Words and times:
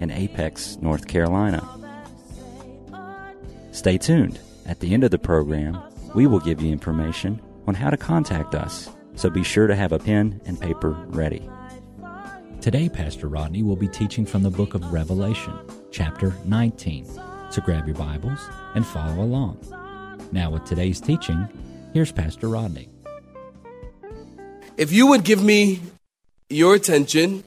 in 0.00 0.10
Apex, 0.10 0.78
North 0.80 1.06
Carolina. 1.06 1.66
Stay 3.70 3.98
tuned. 3.98 4.40
At 4.66 4.80
the 4.80 4.92
end 4.92 5.04
of 5.04 5.10
the 5.10 5.18
program, 5.18 5.80
we 6.14 6.26
will 6.26 6.40
give 6.40 6.60
you 6.60 6.72
information 6.72 7.40
on 7.66 7.74
how 7.74 7.90
to 7.90 7.96
contact 7.96 8.54
us, 8.54 8.90
so 9.14 9.30
be 9.30 9.44
sure 9.44 9.66
to 9.66 9.76
have 9.76 9.92
a 9.92 9.98
pen 9.98 10.40
and 10.46 10.60
paper 10.60 10.90
ready. 11.08 11.48
Today, 12.60 12.88
Pastor 12.88 13.28
Rodney 13.28 13.62
will 13.62 13.76
be 13.76 13.88
teaching 13.88 14.26
from 14.26 14.42
the 14.42 14.50
book 14.50 14.74
of 14.74 14.92
Revelation, 14.92 15.54
chapter 15.90 16.34
19. 16.44 17.06
So 17.50 17.62
grab 17.62 17.86
your 17.86 17.96
Bibles 17.96 18.40
and 18.74 18.86
follow 18.86 19.22
along. 19.22 19.58
Now, 20.32 20.50
with 20.50 20.64
today's 20.64 21.00
teaching, 21.00 21.48
here's 21.92 22.12
Pastor 22.12 22.48
Rodney. 22.48 22.88
If 24.76 24.92
you 24.92 25.06
would 25.08 25.24
give 25.24 25.42
me 25.42 25.80
your 26.48 26.74
attention 26.74 27.44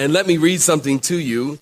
and 0.00 0.14
let 0.14 0.26
me 0.26 0.38
read 0.38 0.62
something 0.62 0.98
to 0.98 1.18
you. 1.18 1.58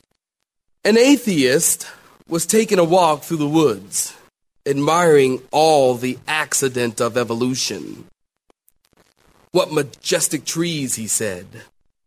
An 0.85 0.97
atheist 0.97 1.89
was 2.29 2.47
taking 2.47 2.79
a 2.79 2.85
walk 2.85 3.23
through 3.23 3.39
the 3.39 3.49
woods, 3.49 4.17
admiring 4.65 5.43
all 5.51 5.97
the 5.97 6.17
accident 6.29 7.01
of 7.01 7.17
evolution. 7.17 8.05
What 9.51 9.73
majestic 9.73 10.45
trees, 10.45 10.95
he 10.95 11.09
said. 11.09 11.49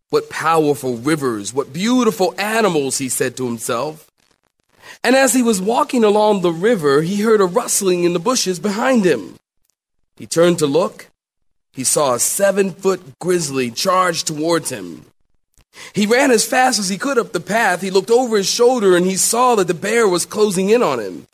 What 0.10 0.30
powerful 0.30 0.96
rivers, 0.96 1.54
what 1.54 1.74
beautiful 1.74 2.34
animals, 2.38 2.98
he 2.98 3.10
said 3.10 3.36
to 3.36 3.46
himself. 3.46 4.10
And 5.04 5.18
as 5.18 5.34
he 5.34 5.42
was 5.42 5.62
walking 5.62 6.06
along 6.06 6.42
the 6.42 6.54
river, 6.54 7.02
he 7.02 7.20
heard 7.20 7.42
a 7.42 7.46
rustling 7.46 8.06
in 8.06 8.14
the 8.14 8.20
bushes 8.20 8.58
behind 8.58 9.04
him. 9.04 9.36
He 10.16 10.28
turned 10.28 10.60
to 10.60 10.66
look. 10.66 11.08
He 11.74 11.84
saw 11.84 12.14
a 12.14 12.20
seven 12.20 12.72
foot 12.72 13.20
grizzly 13.20 13.70
charge 13.70 14.24
towards 14.24 14.70
him. 14.70 15.11
He 15.94 16.06
ran 16.06 16.32
as 16.32 16.46
fast 16.46 16.80
as 16.80 16.90
he 16.90 16.98
could 16.98 17.18
up 17.18 17.32
the 17.32 17.40
path. 17.40 17.82
He 17.82 17.92
looked 17.92 18.12
over 18.12 18.38
his 18.38 18.50
shoulder 18.50 18.96
and 18.96 19.06
he 19.06 19.16
saw 19.16 19.56
that 19.56 19.68
the 19.68 19.74
bear 19.74 20.08
was 20.08 20.26
closing 20.26 20.70
in 20.70 20.84
on 20.84 21.00
him. 21.00 21.28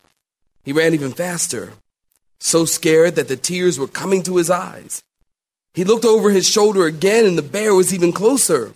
He 0.64 0.74
ran 0.74 0.94
even 0.94 1.14
faster, 1.14 1.74
so 2.40 2.66
scared 2.66 3.16
that 3.16 3.28
the 3.28 3.38
tears 3.38 3.80
were 3.80 3.88
coming 3.88 4.24
to 4.24 4.38
his 4.38 4.50
eyes. 4.50 5.04
He 5.74 5.84
looked 5.84 6.06
over 6.06 6.32
his 6.32 6.48
shoulder 6.48 6.86
again 6.86 7.26
and 7.26 7.38
the 7.38 7.44
bear 7.44 7.74
was 7.74 7.94
even 7.94 8.12
closer. 8.12 8.74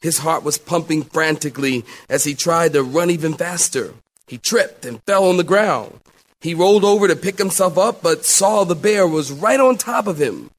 His 0.00 0.18
heart 0.18 0.42
was 0.42 0.58
pumping 0.58 1.04
frantically 1.04 1.84
as 2.08 2.24
he 2.24 2.34
tried 2.34 2.72
to 2.74 2.82
run 2.82 3.10
even 3.10 3.34
faster. 3.34 3.94
He 4.26 4.38
tripped 4.38 4.84
and 4.84 5.02
fell 5.04 5.28
on 5.28 5.36
the 5.36 5.44
ground. 5.44 6.00
He 6.40 6.54
rolled 6.54 6.84
over 6.84 7.08
to 7.08 7.16
pick 7.16 7.38
himself 7.38 7.78
up, 7.78 8.02
but 8.02 8.24
saw 8.24 8.64
the 8.64 8.74
bear 8.74 9.06
was 9.06 9.32
right 9.32 9.60
on 9.60 9.76
top 9.76 10.06
of 10.06 10.20
him 10.20 10.50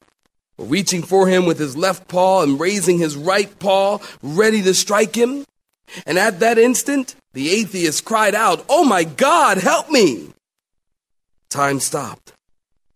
reaching 0.58 1.04
for 1.04 1.28
him 1.28 1.46
with 1.46 1.60
his 1.60 1.76
left 1.76 2.08
paw 2.08 2.44
and 2.44 2.60
raising 2.60 2.98
his 2.98 3.16
right 3.16 3.58
paw, 3.60 4.00
ready 4.22 4.62
to 4.62 4.74
strike 4.74 5.16
him. 5.16 5.46
And 6.06 6.18
at 6.18 6.40
that 6.40 6.58
instant, 6.58 7.16
the 7.34 7.50
atheist 7.50 8.06
cried 8.06 8.36
out, 8.36 8.66
Oh 8.70 8.86
my 8.86 9.04
God, 9.04 9.58
help 9.58 9.90
me! 9.90 10.30
Time 11.50 11.80
stopped. 11.80 12.34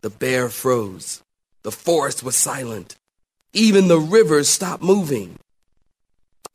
The 0.02 0.10
bear 0.10 0.48
froze. 0.48 1.22
The 1.62 1.70
forest 1.70 2.22
was 2.22 2.36
silent. 2.36 2.96
Even 3.52 3.88
the 3.88 3.98
rivers 3.98 4.48
stopped 4.48 4.82
moving. 4.82 5.36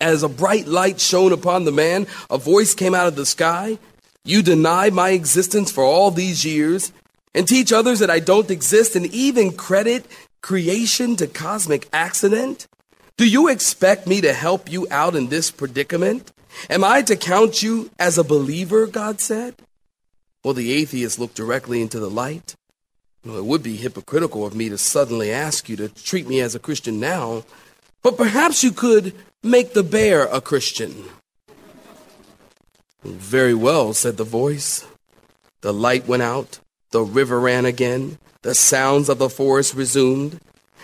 As 0.02 0.24
a 0.24 0.30
bright 0.30 0.68
light 0.68 1.00
shone 1.00 1.32
upon 1.32 1.64
the 1.64 1.72
man, 1.72 2.08
a 2.30 2.38
voice 2.38 2.74
came 2.74 2.94
out 2.94 3.08
of 3.08 3.16
the 3.16 3.26
sky. 3.26 3.78
You 4.24 4.42
deny 4.42 4.90
my 4.90 5.12
existence 5.12 5.72
for 5.72 5.84
all 5.84 6.12
these 6.12 6.44
years 6.44 6.92
and 7.34 7.48
teach 7.48 7.72
others 7.72 8.00
that 8.00 8.10
I 8.10 8.20
don't 8.20 8.50
exist 8.50 8.96
and 8.96 9.06
even 9.08 9.52
credit 9.52 10.06
creation 10.42 11.16
to 11.18 11.28
cosmic 11.28 11.88
accident? 11.92 12.68
Do 13.18 13.28
you 13.28 13.48
expect 13.48 14.08
me 14.08 14.22
to 14.22 14.34
help 14.34 14.72
you 14.72 14.88
out 14.92 15.16
in 15.16 15.30
this 15.30 15.52
predicament? 15.52 16.32
Am 16.70 16.84
I 16.84 17.02
to 17.04 17.16
count 17.16 17.64
you 17.64 17.90
as 17.98 18.18
a 18.18 18.24
believer? 18.24 18.88
God 18.88 19.22
said. 19.22 19.56
Well, 20.44 20.54
the 20.54 20.74
atheist 20.74 21.18
looked 21.18 21.36
directly 21.36 21.82
into 21.82 22.00
the 22.00 22.10
light. 22.10 22.56
Well, 23.26 23.38
it 23.38 23.46
would 23.46 23.64
be 23.64 23.78
hypocritical 23.78 24.46
of 24.46 24.56
me 24.56 24.70
to 24.70 24.78
suddenly 24.78 25.32
ask 25.32 25.68
you 25.68 25.76
to 25.78 25.90
treat 25.90 26.28
me 26.28 26.42
as 26.42 26.54
a 26.54 26.60
Christian 26.60 27.00
now, 27.00 27.44
but 28.04 28.18
perhaps 28.18 28.64
you 28.64 28.72
could 28.72 29.16
make 29.42 29.74
the 29.74 29.84
bear 29.84 30.26
a 30.26 30.42
Christian. 30.42 31.06
Very 33.04 33.56
well, 33.56 33.94
said 33.94 34.18
the 34.18 34.24
voice. 34.24 34.86
The 35.62 35.74
light 35.74 36.08
went 36.08 36.22
out, 36.22 36.60
the 36.92 37.02
river 37.02 37.40
ran 37.40 37.66
again, 37.66 38.20
the 38.46 38.56
sounds 38.56 39.10
of 39.10 39.18
the 39.18 39.28
forest 39.28 39.74
resumed. 39.74 40.40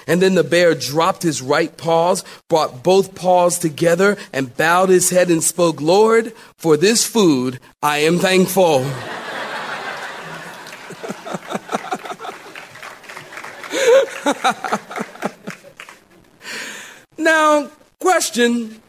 And 0.08 0.20
then 0.20 0.34
the 0.34 0.44
bear 0.44 0.74
dropped 0.74 1.22
his 1.22 1.44
right 1.44 1.78
paws, 1.78 2.24
brought 2.50 2.82
both 2.82 3.14
paws 3.14 3.60
together, 3.60 4.18
and 4.34 4.58
bowed 4.58 4.90
his 4.90 5.12
head 5.12 5.30
and 5.30 5.44
spoke, 5.44 5.80
Lord, 5.80 6.34
for 6.58 6.76
this 6.76 7.06
food 7.06 7.60
I 7.84 8.00
am 8.00 8.18
thankful. 8.18 8.80
now, 17.20 17.70
question 18.00 18.82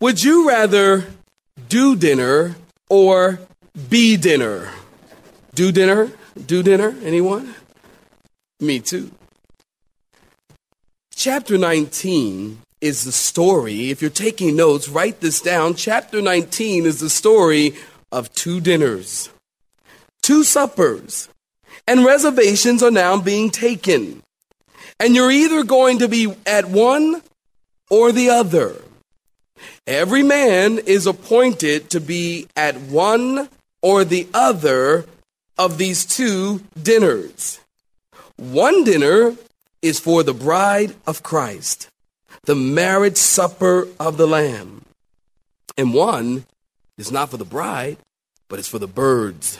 Would 0.00 0.24
you 0.24 0.48
rather 0.48 1.04
do 1.68 1.96
dinner 1.96 2.56
or 2.88 3.40
be 3.90 4.16
dinner? 4.16 4.70
Do 5.54 5.70
dinner? 5.70 6.10
Do 6.46 6.62
dinner? 6.62 6.96
Anyone? 7.02 7.54
Me 8.58 8.80
too. 8.80 9.10
Chapter 11.14 11.58
19 11.58 12.62
is 12.80 13.04
the 13.04 13.12
story. 13.12 13.90
If 13.90 14.00
you're 14.00 14.10
taking 14.10 14.56
notes, 14.56 14.88
write 14.88 15.20
this 15.20 15.40
down. 15.42 15.74
Chapter 15.74 16.22
19 16.22 16.86
is 16.86 17.00
the 17.00 17.10
story 17.10 17.74
of 18.10 18.32
two 18.32 18.60
dinners, 18.60 19.28
two 20.22 20.42
suppers, 20.42 21.28
and 21.86 22.04
reservations 22.04 22.82
are 22.82 22.90
now 22.90 23.20
being 23.20 23.50
taken. 23.50 24.22
And 24.98 25.14
you're 25.14 25.30
either 25.30 25.64
going 25.64 25.98
to 25.98 26.08
be 26.08 26.34
at 26.46 26.66
one 26.66 27.22
or 27.90 28.10
the 28.10 28.30
other. 28.30 28.76
Every 29.86 30.22
man 30.22 30.78
is 30.78 31.06
appointed 31.06 31.90
to 31.90 32.00
be 32.00 32.46
at 32.56 32.76
one 32.80 33.48
or 33.82 34.04
the 34.04 34.28
other 34.32 35.06
of 35.58 35.78
these 35.78 36.04
two 36.04 36.62
dinners. 36.80 37.60
One 38.36 38.84
dinner 38.84 39.36
is 39.82 40.00
for 40.00 40.22
the 40.22 40.34
bride 40.34 40.94
of 41.06 41.22
Christ, 41.22 41.88
the 42.44 42.54
marriage 42.54 43.16
supper 43.16 43.88
of 43.98 44.16
the 44.16 44.26
Lamb. 44.26 44.82
And 45.76 45.94
one 45.94 46.44
is 46.98 47.10
not 47.10 47.30
for 47.30 47.36
the 47.36 47.44
bride, 47.44 47.98
but 48.48 48.58
it's 48.58 48.68
for 48.68 48.78
the 48.78 48.86
birds. 48.86 49.58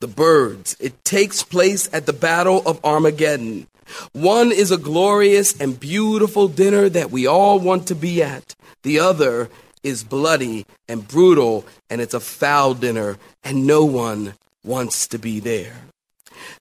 The 0.00 0.08
birds. 0.08 0.76
It 0.80 1.04
takes 1.04 1.42
place 1.42 1.88
at 1.92 2.06
the 2.06 2.12
Battle 2.12 2.62
of 2.66 2.82
Armageddon. 2.84 3.66
One 4.12 4.52
is 4.52 4.70
a 4.70 4.78
glorious 4.78 5.60
and 5.60 5.78
beautiful 5.78 6.48
dinner 6.48 6.88
that 6.88 7.10
we 7.10 7.26
all 7.26 7.58
want 7.58 7.88
to 7.88 7.94
be 7.94 8.22
at. 8.22 8.54
The 8.82 9.00
other 9.00 9.50
is 9.82 10.04
bloody 10.04 10.66
and 10.88 11.06
brutal, 11.06 11.66
and 11.88 12.00
it's 12.00 12.14
a 12.14 12.20
foul 12.20 12.74
dinner, 12.74 13.18
and 13.42 13.66
no 13.66 13.84
one 13.84 14.34
wants 14.64 15.08
to 15.08 15.18
be 15.18 15.40
there. 15.40 15.74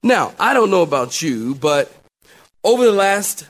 Now, 0.03 0.33
I 0.39 0.53
don't 0.53 0.71
know 0.71 0.81
about 0.81 1.21
you, 1.21 1.55
but 1.55 1.91
over 2.63 2.85
the 2.85 2.91
last 2.91 3.47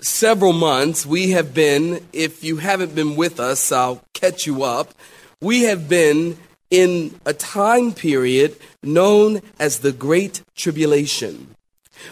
several 0.00 0.52
months, 0.52 1.06
we 1.06 1.30
have 1.30 1.54
been, 1.54 2.06
if 2.12 2.44
you 2.44 2.58
haven't 2.58 2.94
been 2.94 3.16
with 3.16 3.40
us, 3.40 3.72
I'll 3.72 4.02
catch 4.12 4.46
you 4.46 4.62
up. 4.62 4.94
We 5.40 5.62
have 5.62 5.88
been 5.88 6.38
in 6.70 7.18
a 7.24 7.32
time 7.32 7.92
period 7.92 8.56
known 8.82 9.40
as 9.58 9.78
the 9.78 9.92
Great 9.92 10.42
Tribulation. 10.56 11.54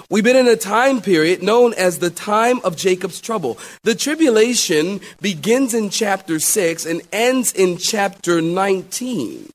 We've 0.09 0.25
been 0.25 0.37
in 0.37 0.49
a 0.49 0.57
time 0.57 1.01
period 1.01 1.43
known 1.43 1.75
as 1.75 1.99
the 1.99 2.11
time 2.11 2.61
of 2.65 2.77
Jacob's 2.77 3.21
trouble. 3.21 3.59
The 3.83 3.95
tribulation 3.95 5.01
begins 5.21 5.75
in 5.75 5.91
chapter 5.91 6.39
6 6.39 6.87
and 6.87 7.03
ends 7.13 7.53
in 7.53 7.77
chapter 7.77 8.41
19. 8.41 9.51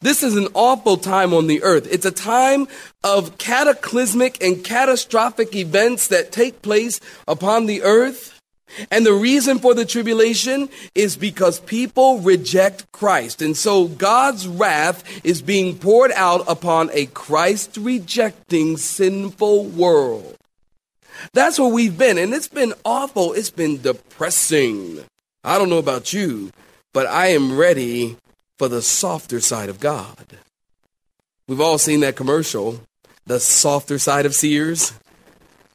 This 0.00 0.22
is 0.22 0.36
an 0.36 0.48
awful 0.54 0.96
time 0.96 1.34
on 1.34 1.46
the 1.46 1.62
earth. 1.62 1.88
It's 1.90 2.06
a 2.06 2.10
time 2.10 2.68
of 3.02 3.38
cataclysmic 3.38 4.42
and 4.42 4.64
catastrophic 4.64 5.54
events 5.54 6.08
that 6.08 6.32
take 6.32 6.62
place 6.62 7.00
upon 7.26 7.66
the 7.66 7.82
earth. 7.82 8.38
And 8.90 9.04
the 9.04 9.12
reason 9.12 9.58
for 9.58 9.74
the 9.74 9.84
tribulation 9.84 10.68
is 10.94 11.16
because 11.16 11.60
people 11.60 12.20
reject 12.20 12.90
Christ. 12.92 13.42
And 13.42 13.56
so 13.56 13.86
God's 13.86 14.48
wrath 14.48 15.04
is 15.24 15.42
being 15.42 15.78
poured 15.78 16.12
out 16.12 16.44
upon 16.48 16.90
a 16.92 17.06
Christ 17.06 17.76
rejecting 17.76 18.76
sinful 18.78 19.64
world. 19.64 20.36
That's 21.34 21.58
where 21.58 21.72
we've 21.72 21.98
been. 21.98 22.18
And 22.18 22.32
it's 22.32 22.48
been 22.48 22.72
awful. 22.84 23.34
It's 23.34 23.50
been 23.50 23.80
depressing. 23.82 25.00
I 25.44 25.58
don't 25.58 25.68
know 25.68 25.78
about 25.78 26.12
you, 26.12 26.50
but 26.94 27.06
I 27.06 27.28
am 27.28 27.56
ready 27.56 28.16
for 28.62 28.68
the 28.68 28.80
softer 28.80 29.40
side 29.40 29.68
of 29.68 29.80
God. 29.80 30.38
We've 31.48 31.60
all 31.60 31.78
seen 31.78 31.98
that 31.98 32.14
commercial, 32.14 32.80
the 33.26 33.40
softer 33.40 33.98
side 33.98 34.24
of 34.24 34.36
Sears. 34.36 34.92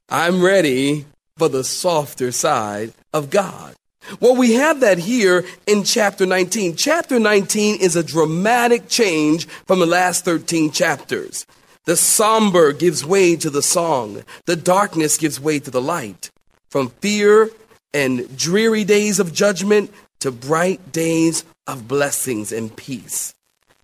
I'm 0.07 0.41
ready 0.41 1.05
for 1.35 1.49
the 1.49 1.65
softer 1.65 2.31
side 2.31 2.93
of 3.11 3.29
God. 3.29 3.75
Well, 4.21 4.37
we 4.37 4.53
have 4.53 4.79
that 4.79 4.99
here 4.99 5.43
in 5.65 5.83
chapter 5.83 6.25
19. 6.25 6.77
Chapter 6.77 7.19
19 7.19 7.81
is 7.81 7.97
a 7.97 8.03
dramatic 8.03 8.87
change 8.87 9.49
from 9.67 9.79
the 9.79 9.85
last 9.85 10.23
13 10.23 10.71
chapters. 10.71 11.45
The 11.83 11.97
somber 11.97 12.71
gives 12.71 13.03
way 13.03 13.35
to 13.35 13.49
the 13.49 13.61
song. 13.61 14.23
The 14.45 14.55
darkness 14.55 15.17
gives 15.17 15.41
way 15.41 15.59
to 15.59 15.69
the 15.69 15.81
light. 15.81 16.31
From 16.69 16.91
fear 17.01 17.49
and 17.93 18.37
dreary 18.37 18.85
days 18.85 19.19
of 19.19 19.33
judgment 19.33 19.91
to 20.19 20.31
bright 20.31 20.91
days 20.91 21.43
of 21.65 21.87
blessings 21.87 22.51
and 22.51 22.75
peace. 22.75 23.33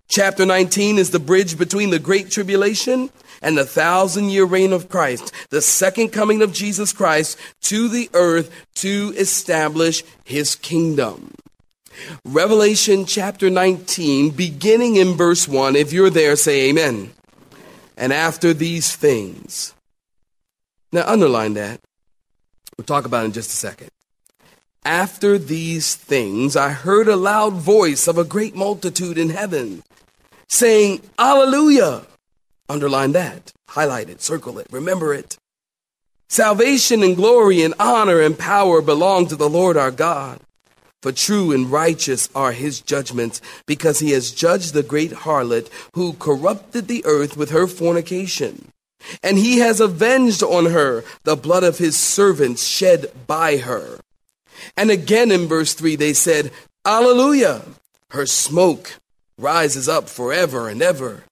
Chapter 0.09 0.45
19 0.45 0.97
is 0.97 1.09
the 1.09 1.19
bridge 1.19 1.57
between 1.57 1.89
the 1.89 2.00
Great 2.00 2.30
Tribulation 2.30 3.09
and 3.41 3.57
the 3.57 3.65
thousand 3.65 4.30
year 4.30 4.45
reign 4.45 4.71
of 4.71 4.89
Christ, 4.89 5.33
the 5.50 5.62
second 5.62 6.09
coming 6.09 6.41
of 6.41 6.53
Jesus 6.53 6.94
Christ 6.94 7.38
to 7.62 7.88
the 7.89 8.09
earth 8.13 8.51
to 8.75 9.13
establish 9.18 10.03
his 10.24 10.56
kingdom. 10.56 11.33
Revelation 12.25 13.06
chapter 13.06 13.50
19, 13.50 14.31
beginning 14.31 14.95
in 14.95 15.13
verse 15.13 15.47
1. 15.47 15.75
If 15.75 15.94
you're 15.94 16.09
there, 16.09 16.36
say 16.36 16.69
amen. 16.69 17.12
And 17.97 18.12
after 18.12 18.53
these 18.53 18.95
things. 18.95 19.74
Now, 20.91 21.07
underline 21.07 21.53
that. 21.56 21.79
We'll 22.77 22.86
talk 22.86 23.06
about 23.06 23.25
in 23.25 23.31
just 23.31 23.51
a 23.51 23.56
second. 23.56 23.89
After 24.85 25.38
these 25.38 25.95
things, 25.95 26.56
I 26.57 26.69
heard 26.69 27.07
a 27.07 27.15
loud 27.15 27.53
voice 27.53 28.07
of 28.07 28.18
a 28.18 28.25
great 28.25 28.56
multitude 28.56 29.18
in 29.18 29.30
heaven 29.30 29.83
saying, 30.50 31.01
Alleluia. 31.18 32.06
Underline 32.68 33.13
that, 33.13 33.53
highlight 33.69 34.09
it, 34.09 34.21
circle 34.21 34.59
it, 34.59 34.68
remember 34.71 35.13
it. 35.13 35.38
Salvation 36.30 37.01
and 37.01 37.15
glory 37.15 37.62
and 37.62 37.74
honor 37.80 38.19
and 38.19 38.38
power 38.38 38.81
belong 38.81 39.27
to 39.27 39.35
the 39.35 39.50
Lord 39.50 39.77
our 39.77 39.91
God. 39.91 40.39
For 41.01 41.12
true 41.12 41.51
and 41.51 41.71
righteous 41.71 42.29
are 42.33 42.53
his 42.53 42.79
judgments, 42.79 43.41
because 43.65 44.00
he 44.00 44.12
has 44.12 44.31
judged 44.31 44.74
the 44.74 44.83
great 44.83 45.12
harlot 45.12 45.69
who 45.94 46.13
corrupted 46.13 46.88
the 46.88 47.03
earth 47.06 47.36
with 47.36 47.51
her 47.51 47.68
fornication. 47.68 48.69
And 49.21 49.38
he 49.38 49.59
has 49.59 49.81
avenged 49.81 50.44
on 50.44 50.68
her 50.68 51.03
the 51.24 51.36
blood 51.36 51.63
of 51.63 51.77
his 51.77 51.97
servants 51.97 52.65
shed 52.65 53.12
by 53.27 53.57
her. 53.57 54.00
And 54.77 54.91
again 54.91 55.31
in 55.31 55.47
verse 55.47 55.73
3 55.73 55.95
they 55.95 56.13
said, 56.13 56.51
Alleluia! 56.85 57.63
Her 58.11 58.25
smoke 58.25 59.00
rises 59.38 59.89
up 59.89 60.07
forever 60.07 60.69
and 60.69 60.81
ever. 60.81 61.23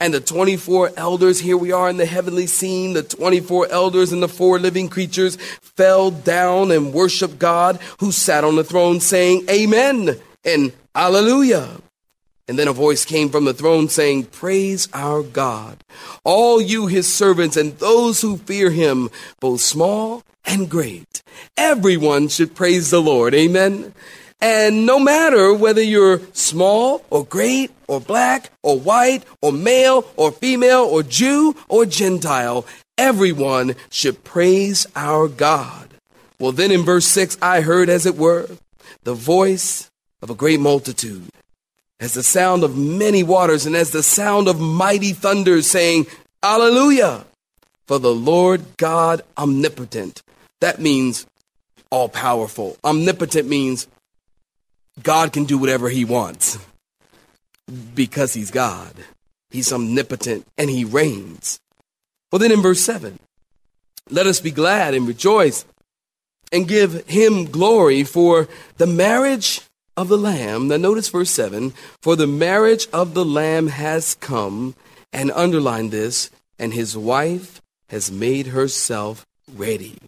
And 0.00 0.14
the 0.14 0.20
24 0.20 0.92
elders, 0.96 1.40
here 1.40 1.56
we 1.56 1.72
are 1.72 1.88
in 1.88 1.96
the 1.96 2.06
heavenly 2.06 2.46
scene, 2.46 2.92
the 2.92 3.02
24 3.02 3.68
elders 3.70 4.12
and 4.12 4.22
the 4.22 4.28
four 4.28 4.58
living 4.58 4.88
creatures 4.88 5.36
fell 5.60 6.10
down 6.10 6.70
and 6.70 6.92
worshiped 6.92 7.38
God 7.38 7.78
who 7.98 8.12
sat 8.12 8.44
on 8.44 8.56
the 8.56 8.64
throne 8.64 9.00
saying, 9.00 9.46
Amen 9.50 10.20
and 10.44 10.72
Alleluia. 10.94 11.80
And 12.46 12.58
then 12.58 12.68
a 12.68 12.72
voice 12.72 13.04
came 13.04 13.30
from 13.30 13.46
the 13.46 13.54
throne 13.54 13.88
saying, 13.88 14.26
Praise 14.26 14.88
our 14.92 15.22
God, 15.22 15.82
all 16.24 16.60
you 16.60 16.86
his 16.86 17.12
servants 17.12 17.56
and 17.56 17.78
those 17.78 18.20
who 18.20 18.36
fear 18.36 18.70
him, 18.70 19.08
both 19.40 19.60
small 19.60 20.22
and 20.44 20.68
great. 20.68 21.22
Everyone 21.56 22.28
should 22.28 22.54
praise 22.54 22.90
the 22.90 23.00
Lord. 23.00 23.34
Amen. 23.34 23.94
And 24.40 24.84
no 24.84 24.98
matter 24.98 25.54
whether 25.54 25.82
you're 25.82 26.20
small 26.32 27.04
or 27.10 27.24
great 27.24 27.70
or 27.88 28.00
black 28.00 28.50
or 28.62 28.78
white 28.78 29.24
or 29.40 29.52
male 29.52 30.06
or 30.16 30.32
female 30.32 30.82
or 30.82 31.02
Jew 31.02 31.56
or 31.68 31.86
Gentile, 31.86 32.66
everyone 32.98 33.74
should 33.90 34.22
praise 34.22 34.86
our 34.94 35.28
God. 35.28 35.94
Well, 36.38 36.52
then 36.52 36.70
in 36.72 36.82
verse 36.82 37.06
6, 37.06 37.38
I 37.40 37.62
heard, 37.62 37.88
as 37.88 38.06
it 38.06 38.16
were, 38.16 38.48
the 39.04 39.14
voice 39.14 39.90
of 40.20 40.30
a 40.30 40.34
great 40.34 40.60
multitude, 40.60 41.28
as 42.00 42.14
the 42.14 42.22
sound 42.22 42.64
of 42.64 42.76
many 42.76 43.22
waters, 43.22 43.66
and 43.66 43.76
as 43.76 43.92
the 43.92 44.02
sound 44.02 44.48
of 44.48 44.60
mighty 44.60 45.12
thunders, 45.12 45.66
saying, 45.66 46.06
Alleluia! 46.42 47.24
For 47.86 47.98
the 47.98 48.14
Lord 48.14 48.76
God 48.78 49.22
omnipotent. 49.36 50.22
That 50.64 50.80
means 50.80 51.26
all 51.90 52.08
powerful. 52.08 52.78
Omnipotent 52.82 53.46
means 53.46 53.86
God 55.02 55.30
can 55.30 55.44
do 55.44 55.58
whatever 55.58 55.90
he 55.90 56.06
wants 56.06 56.56
because 57.94 58.32
he's 58.32 58.50
God. 58.50 58.94
He's 59.50 59.74
omnipotent 59.74 60.46
and 60.56 60.70
he 60.70 60.86
reigns. 60.86 61.60
Well, 62.32 62.38
then 62.38 62.50
in 62.50 62.62
verse 62.62 62.80
7, 62.80 63.18
let 64.08 64.26
us 64.26 64.40
be 64.40 64.50
glad 64.50 64.94
and 64.94 65.06
rejoice 65.06 65.66
and 66.50 66.66
give 66.66 67.06
him 67.08 67.44
glory 67.44 68.02
for 68.02 68.48
the 68.78 68.86
marriage 68.86 69.60
of 69.98 70.08
the 70.08 70.16
Lamb. 70.16 70.68
Now, 70.68 70.78
notice 70.78 71.10
verse 71.10 71.28
7 71.28 71.74
for 72.00 72.16
the 72.16 72.26
marriage 72.26 72.88
of 72.90 73.12
the 73.12 73.26
Lamb 73.26 73.66
has 73.66 74.14
come, 74.14 74.76
and 75.12 75.30
underline 75.32 75.90
this, 75.90 76.30
and 76.58 76.72
his 76.72 76.96
wife 76.96 77.60
has 77.90 78.10
made 78.10 78.46
herself 78.46 79.26
ready. 79.54 79.98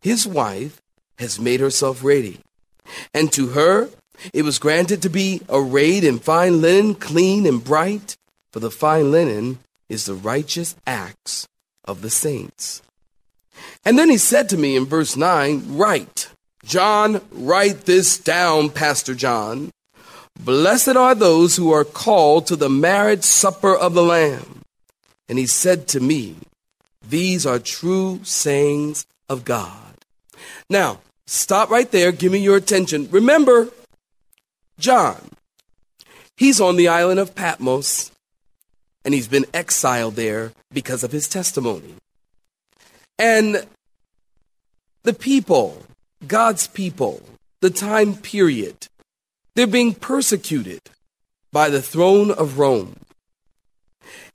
His 0.00 0.26
wife 0.26 0.80
has 1.18 1.38
made 1.38 1.60
herself 1.60 2.02
ready. 2.02 2.40
And 3.12 3.32
to 3.32 3.48
her 3.48 3.90
it 4.32 4.42
was 4.42 4.58
granted 4.58 5.02
to 5.02 5.08
be 5.08 5.42
arrayed 5.48 6.04
in 6.04 6.18
fine 6.18 6.60
linen, 6.60 6.94
clean 6.94 7.46
and 7.46 7.62
bright, 7.62 8.16
for 8.52 8.60
the 8.60 8.70
fine 8.70 9.10
linen 9.10 9.58
is 9.88 10.06
the 10.06 10.14
righteous 10.14 10.76
acts 10.86 11.48
of 11.84 12.02
the 12.02 12.10
saints. 12.10 12.82
And 13.84 13.98
then 13.98 14.10
he 14.10 14.18
said 14.18 14.48
to 14.50 14.56
me 14.56 14.76
in 14.76 14.84
verse 14.84 15.16
9, 15.16 15.76
Write, 15.76 16.30
John, 16.64 17.22
write 17.30 17.86
this 17.86 18.18
down, 18.18 18.70
Pastor 18.70 19.14
John. 19.14 19.70
Blessed 20.38 20.96
are 20.96 21.14
those 21.14 21.56
who 21.56 21.72
are 21.72 21.84
called 21.84 22.46
to 22.46 22.56
the 22.56 22.70
marriage 22.70 23.24
supper 23.24 23.74
of 23.74 23.94
the 23.94 24.02
Lamb. 24.02 24.62
And 25.28 25.38
he 25.38 25.46
said 25.46 25.88
to 25.88 26.00
me, 26.00 26.36
These 27.06 27.46
are 27.46 27.58
true 27.58 28.20
sayings 28.22 29.06
of 29.28 29.44
God. 29.44 29.89
Now, 30.68 31.00
stop 31.26 31.70
right 31.70 31.90
there. 31.90 32.12
Give 32.12 32.32
me 32.32 32.38
your 32.38 32.56
attention. 32.56 33.08
Remember, 33.10 33.68
John. 34.78 35.30
He's 36.36 36.60
on 36.60 36.76
the 36.76 36.88
island 36.88 37.20
of 37.20 37.34
Patmos, 37.34 38.10
and 39.04 39.12
he's 39.12 39.28
been 39.28 39.44
exiled 39.52 40.16
there 40.16 40.52
because 40.72 41.04
of 41.04 41.12
his 41.12 41.28
testimony. 41.28 41.96
And 43.18 43.66
the 45.02 45.12
people, 45.12 45.82
God's 46.26 46.66
people, 46.66 47.20
the 47.60 47.68
time 47.68 48.14
period, 48.14 48.88
they're 49.54 49.66
being 49.66 49.94
persecuted 49.94 50.80
by 51.52 51.68
the 51.68 51.82
throne 51.82 52.30
of 52.30 52.58
Rome. 52.58 52.96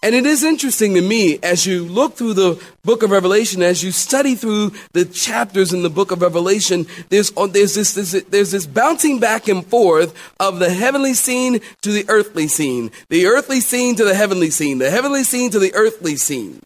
And 0.03 0.13
it 0.13 0.25
is 0.25 0.43
interesting 0.43 0.93
to 0.93 1.01
me 1.01 1.39
as 1.41 1.65
you 1.65 1.83
look 1.83 2.15
through 2.15 2.33
the 2.33 2.61
book 2.83 3.01
of 3.01 3.11
Revelation, 3.11 3.63
as 3.63 3.83
you 3.83 3.91
study 3.91 4.35
through 4.35 4.71
the 4.93 5.05
chapters 5.05 5.73
in 5.73 5.81
the 5.81 5.89
book 5.89 6.11
of 6.11 6.21
Revelation, 6.21 6.85
there's, 7.09 7.31
oh, 7.35 7.47
there's, 7.47 7.75
this, 7.75 7.95
this, 7.95 8.23
there's 8.29 8.51
this 8.51 8.67
bouncing 8.67 9.19
back 9.19 9.47
and 9.47 9.65
forth 9.65 10.13
of 10.39 10.59
the 10.59 10.69
heavenly 10.69 11.13
scene 11.13 11.59
to 11.81 11.91
the 11.91 12.05
earthly 12.07 12.47
scene, 12.47 12.91
the 13.09 13.25
earthly 13.25 13.59
scene 13.61 13.95
to 13.95 14.03
the 14.03 14.15
heavenly 14.15 14.49
scene, 14.49 14.77
the 14.77 14.91
heavenly 14.91 15.23
scene 15.23 15.49
to 15.51 15.59
the 15.59 15.73
earthly 15.73 16.15
scene. 16.15 16.59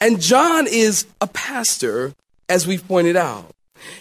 And 0.00 0.20
John 0.20 0.66
is 0.66 1.06
a 1.20 1.26
pastor, 1.26 2.14
as 2.48 2.66
we've 2.66 2.86
pointed 2.86 3.16
out. 3.16 3.54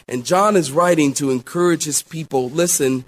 And 0.07 0.25
John 0.25 0.55
is 0.55 0.71
writing 0.71 1.13
to 1.15 1.31
encourage 1.31 1.85
his 1.85 2.01
people. 2.01 2.49
Listen, 2.49 3.05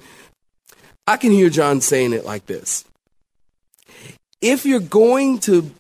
I 1.08 1.18
can 1.18 1.32
hear 1.32 1.50
John 1.50 1.82
saying 1.82 2.13
it 2.13 2.25
like 2.25 2.46
this 2.46 2.86
if 4.41 4.65
you're 4.65 4.79
going 4.79 5.39
to 5.39 5.71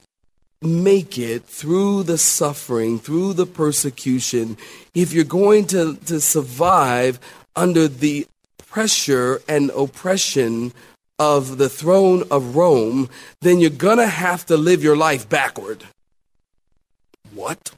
make 0.61 1.17
it 1.17 1.43
through 1.43 2.03
the 2.03 2.17
suffering, 2.17 2.99
through 2.99 3.33
the 3.33 3.47
persecution, 3.47 4.57
if 4.93 5.11
you're 5.11 5.23
going 5.23 5.65
to, 5.67 5.95
to 6.05 6.21
survive 6.21 7.19
under 7.55 7.87
the 7.87 8.27
pressure 8.67 9.41
and 9.49 9.71
oppression 9.71 10.71
of 11.17 11.57
the 11.57 11.69
throne 11.69 12.23
of 12.31 12.55
Rome, 12.55 13.09
then 13.41 13.59
you're 13.59 13.69
going 13.69 13.97
to 13.97 14.07
have 14.07 14.45
to 14.47 14.57
live 14.57 14.83
your 14.83 14.95
life 14.95 15.27
backward. 15.27 15.83
What? 17.33 17.71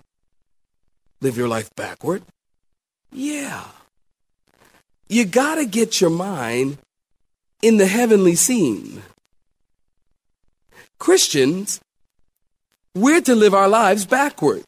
Live 1.22 1.38
your 1.38 1.48
life 1.48 1.74
backward? 1.76 2.24
Yeah. 3.12 3.66
you 5.08 5.26
got 5.26 5.56
to 5.56 5.66
get 5.66 6.02
your 6.02 6.10
mind 6.10 6.78
in 7.62 7.78
the 7.78 7.88
heavenly 7.88 8.36
scene. 8.36 9.04
Christians, 11.04 11.82
we're 12.96 13.20
to 13.20 13.36
live 13.36 13.54
our 13.54 13.68
lives 13.68 14.06
backward. 14.06 14.64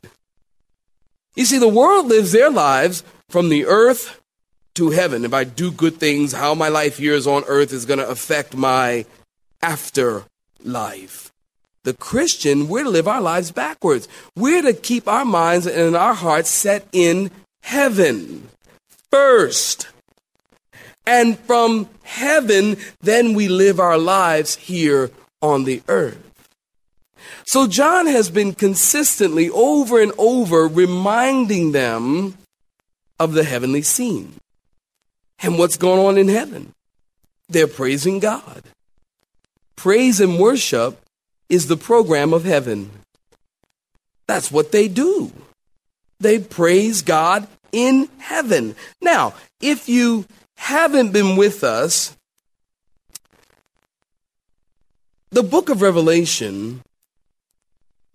You 1.33 1.45
see, 1.45 1.57
the 1.57 1.69
world 1.69 2.07
lives 2.07 2.33
their 2.33 2.49
lives 2.49 3.05
from 3.29 3.47
the 3.47 3.65
earth 3.65 4.19
to 4.73 4.89
heaven. 4.89 5.23
If 5.23 5.33
I 5.33 5.45
do 5.45 5.71
good 5.71 5.95
things, 5.95 6.33
how 6.33 6.53
my 6.53 6.67
life 6.67 6.99
years 6.99 7.25
on 7.25 7.45
earth 7.47 7.71
is 7.71 7.85
going 7.85 7.99
to 7.99 8.09
affect 8.09 8.53
my 8.53 9.05
afterlife. 9.61 11.31
The 11.85 11.93
Christian, 11.93 12.67
we're 12.67 12.83
to 12.83 12.89
live 12.89 13.07
our 13.07 13.21
lives 13.21 13.51
backwards. 13.51 14.09
We're 14.35 14.63
to 14.63 14.73
keep 14.73 15.07
our 15.07 15.23
minds 15.23 15.65
and 15.65 15.95
our 15.95 16.15
hearts 16.15 16.49
set 16.49 16.85
in 16.91 17.31
heaven 17.63 18.49
first. 19.09 19.87
And 21.07 21.39
from 21.39 21.87
heaven, 22.03 22.75
then 22.99 23.35
we 23.35 23.47
live 23.47 23.79
our 23.79 23.97
lives 23.97 24.57
here 24.57 25.11
on 25.45 25.63
the 25.63 25.81
earth. 25.87 26.21
So 27.45 27.67
John 27.67 28.07
has 28.07 28.29
been 28.29 28.53
consistently 28.53 29.49
over 29.49 30.01
and 30.01 30.11
over 30.17 30.67
reminding 30.67 31.71
them 31.71 32.37
of 33.19 33.33
the 33.33 33.43
heavenly 33.43 33.81
scene 33.81 34.33
and 35.41 35.57
what's 35.57 35.77
going 35.77 36.05
on 36.05 36.17
in 36.17 36.27
heaven. 36.27 36.73
They're 37.47 37.67
praising 37.67 38.19
God. 38.19 38.63
Praise 39.75 40.19
and 40.19 40.39
worship 40.39 40.99
is 41.49 41.67
the 41.67 41.77
program 41.77 42.33
of 42.33 42.43
heaven. 42.43 42.89
That's 44.27 44.51
what 44.51 44.71
they 44.71 44.87
do. 44.87 45.31
They 46.19 46.39
praise 46.39 47.01
God 47.03 47.47
in 47.71 48.09
heaven. 48.17 48.75
Now, 49.01 49.33
if 49.61 49.87
you 49.87 50.25
haven't 50.57 51.11
been 51.11 51.35
with 51.35 51.63
us, 51.63 52.14
the 55.35 55.43
book 55.43 55.67
of 55.69 55.81
Revelation 55.81 56.81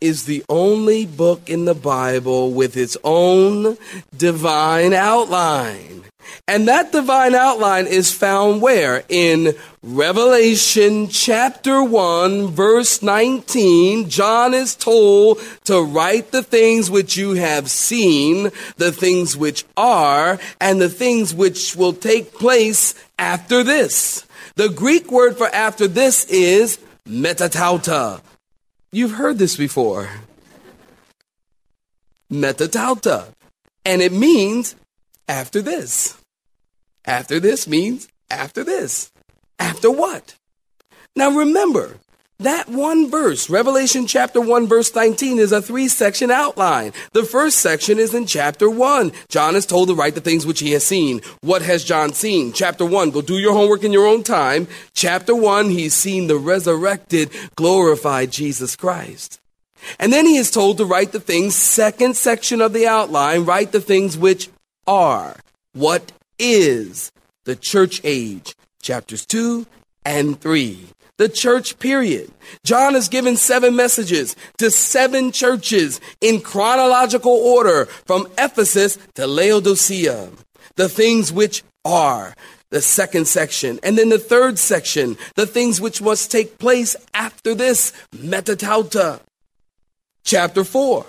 is 0.00 0.24
the 0.24 0.42
only 0.48 1.04
book 1.04 1.50
in 1.50 1.66
the 1.66 1.74
Bible 1.74 2.50
with 2.50 2.78
its 2.78 2.96
own 3.04 3.76
divine 4.16 4.94
outline. 4.94 6.04
And 6.48 6.66
that 6.66 6.92
divine 6.92 7.34
outline 7.34 7.86
is 7.86 8.10
found 8.10 8.62
where? 8.62 9.04
In 9.10 9.54
Revelation 9.82 11.08
chapter 11.08 11.84
1, 11.84 12.46
verse 12.52 13.02
19. 13.02 14.08
John 14.08 14.54
is 14.54 14.74
told 14.74 15.40
to 15.64 15.82
write 15.82 16.30
the 16.30 16.42
things 16.42 16.90
which 16.90 17.18
you 17.18 17.34
have 17.34 17.70
seen, 17.70 18.44
the 18.78 18.92
things 18.92 19.36
which 19.36 19.66
are, 19.76 20.38
and 20.58 20.80
the 20.80 20.88
things 20.88 21.34
which 21.34 21.76
will 21.76 21.92
take 21.92 22.32
place 22.32 22.94
after 23.18 23.62
this. 23.62 24.26
The 24.54 24.70
Greek 24.70 25.12
word 25.12 25.36
for 25.36 25.48
after 25.48 25.86
this 25.86 26.24
is 26.24 26.78
metatauta. 27.06 28.20
You've 28.92 29.12
heard 29.12 29.38
this 29.38 29.56
before. 29.56 30.08
Metatauta. 32.30 33.26
And 33.84 34.02
it 34.02 34.12
means 34.12 34.74
after 35.28 35.62
this. 35.62 36.16
After 37.04 37.40
this 37.40 37.66
means 37.68 38.08
after 38.30 38.64
this. 38.64 39.10
After 39.58 39.90
what? 39.90 40.34
Now 41.16 41.30
remember, 41.30 41.99
that 42.40 42.68
one 42.68 43.10
verse, 43.10 43.50
Revelation 43.50 44.06
chapter 44.06 44.40
1 44.40 44.66
verse 44.66 44.94
19 44.94 45.38
is 45.38 45.52
a 45.52 45.62
three 45.62 45.88
section 45.88 46.30
outline. 46.30 46.92
The 47.12 47.24
first 47.24 47.58
section 47.58 47.98
is 47.98 48.14
in 48.14 48.26
chapter 48.26 48.68
1. 48.68 49.12
John 49.28 49.56
is 49.56 49.66
told 49.66 49.88
to 49.88 49.94
write 49.94 50.14
the 50.14 50.20
things 50.20 50.46
which 50.46 50.60
he 50.60 50.72
has 50.72 50.84
seen. 50.84 51.20
What 51.42 51.62
has 51.62 51.84
John 51.84 52.12
seen? 52.12 52.52
Chapter 52.52 52.84
1, 52.84 53.10
go 53.10 53.22
do 53.22 53.38
your 53.38 53.52
homework 53.52 53.84
in 53.84 53.92
your 53.92 54.06
own 54.06 54.22
time. 54.22 54.68
Chapter 54.94 55.34
1, 55.34 55.70
he's 55.70 55.94
seen 55.94 56.26
the 56.26 56.38
resurrected, 56.38 57.30
glorified 57.56 58.30
Jesus 58.30 58.76
Christ. 58.76 59.40
And 59.98 60.12
then 60.12 60.26
he 60.26 60.36
is 60.36 60.50
told 60.50 60.78
to 60.78 60.84
write 60.84 61.12
the 61.12 61.20
things, 61.20 61.54
second 61.54 62.16
section 62.16 62.60
of 62.60 62.72
the 62.72 62.86
outline, 62.86 63.44
write 63.44 63.72
the 63.72 63.80
things 63.80 64.16
which 64.16 64.48
are. 64.86 65.36
What 65.72 66.12
is 66.38 67.12
the 67.44 67.56
church 67.56 68.00
age? 68.04 68.54
Chapters 68.82 69.26
2 69.26 69.66
and 70.04 70.40
3 70.40 70.88
the 71.20 71.28
church 71.28 71.78
period. 71.78 72.32
John 72.64 72.94
has 72.94 73.10
given 73.10 73.36
seven 73.36 73.76
messages 73.76 74.34
to 74.56 74.70
seven 74.70 75.32
churches 75.32 76.00
in 76.22 76.40
chronological 76.40 77.32
order 77.32 77.84
from 78.06 78.26
Ephesus 78.38 78.96
to 79.16 79.26
Laodicea. 79.26 80.30
The 80.76 80.88
things 80.88 81.30
which 81.30 81.62
are 81.84 82.32
the 82.70 82.80
second 82.80 83.28
section. 83.28 83.78
And 83.82 83.98
then 83.98 84.08
the 84.08 84.18
third 84.18 84.58
section, 84.58 85.18
the 85.34 85.46
things 85.46 85.78
which 85.78 86.00
must 86.00 86.30
take 86.30 86.56
place 86.56 86.96
after 87.12 87.54
this, 87.54 87.92
metatauta. 88.16 89.20
Chapter 90.24 90.64
four. 90.64 91.04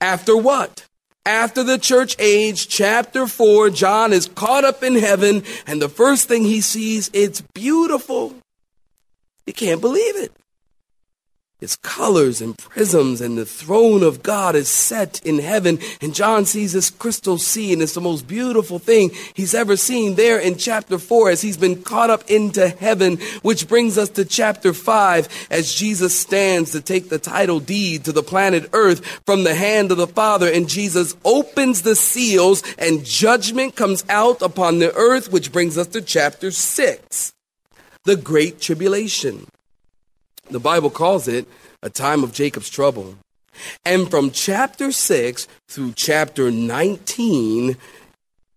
After 0.00 0.36
what? 0.36 0.86
After 1.26 1.64
the 1.64 1.78
church 1.78 2.14
age, 2.18 2.68
chapter 2.68 3.26
4, 3.26 3.70
John 3.70 4.12
is 4.12 4.28
caught 4.28 4.64
up 4.64 4.82
in 4.82 4.94
heaven, 4.94 5.42
and 5.66 5.80
the 5.80 5.88
first 5.88 6.28
thing 6.28 6.42
he 6.42 6.60
sees, 6.60 7.08
it's 7.14 7.40
beautiful. 7.40 8.34
You 9.46 9.52
can't 9.52 9.80
believe 9.80 10.16
it. 10.16 10.32
It's 11.60 11.76
colors 11.76 12.42
and 12.42 12.58
prisms, 12.58 13.20
and 13.20 13.38
the 13.38 13.46
throne 13.46 14.02
of 14.02 14.22
God 14.22 14.54
is 14.54 14.68
set 14.68 15.24
in 15.24 15.38
heaven. 15.38 15.78
And 16.02 16.14
John 16.14 16.44
sees 16.44 16.72
this 16.72 16.90
crystal 16.90 17.38
sea, 17.38 17.72
and 17.72 17.80
it's 17.80 17.94
the 17.94 18.00
most 18.00 18.26
beautiful 18.26 18.78
thing 18.78 19.12
he's 19.34 19.54
ever 19.54 19.76
seen 19.76 20.16
there 20.16 20.38
in 20.38 20.58
chapter 20.58 20.98
4 20.98 21.30
as 21.30 21.42
he's 21.42 21.56
been 21.56 21.82
caught 21.82 22.10
up 22.10 22.28
into 22.28 22.68
heaven, 22.68 23.18
which 23.42 23.68
brings 23.68 23.96
us 23.96 24.10
to 24.10 24.24
chapter 24.24 24.74
5 24.74 25.48
as 25.50 25.72
Jesus 25.72 26.18
stands 26.18 26.72
to 26.72 26.80
take 26.80 27.08
the 27.08 27.18
title 27.18 27.60
deed 27.60 28.04
to 28.04 28.12
the 28.12 28.22
planet 28.22 28.68
Earth 28.72 29.22
from 29.24 29.44
the 29.44 29.54
hand 29.54 29.90
of 29.90 29.96
the 29.96 30.06
Father. 30.06 30.50
And 30.50 30.68
Jesus 30.68 31.16
opens 31.24 31.82
the 31.82 31.94
seals, 31.94 32.62
and 32.78 33.04
judgment 33.06 33.76
comes 33.76 34.04
out 34.08 34.42
upon 34.42 34.80
the 34.80 34.94
earth, 34.94 35.30
which 35.30 35.52
brings 35.52 35.78
us 35.78 35.86
to 35.88 36.02
chapter 36.02 36.50
6 36.50 37.33
the 38.04 38.16
Great 38.16 38.60
Tribulation. 38.60 39.46
The 40.50 40.60
Bible 40.60 40.90
calls 40.90 41.26
it 41.26 41.46
a 41.82 41.88
time 41.88 42.22
of 42.22 42.32
Jacob's 42.32 42.68
trouble. 42.68 43.16
And 43.84 44.10
from 44.10 44.30
chapter 44.30 44.92
6 44.92 45.48
through 45.68 45.92
chapter 45.96 46.50
19 46.50 47.76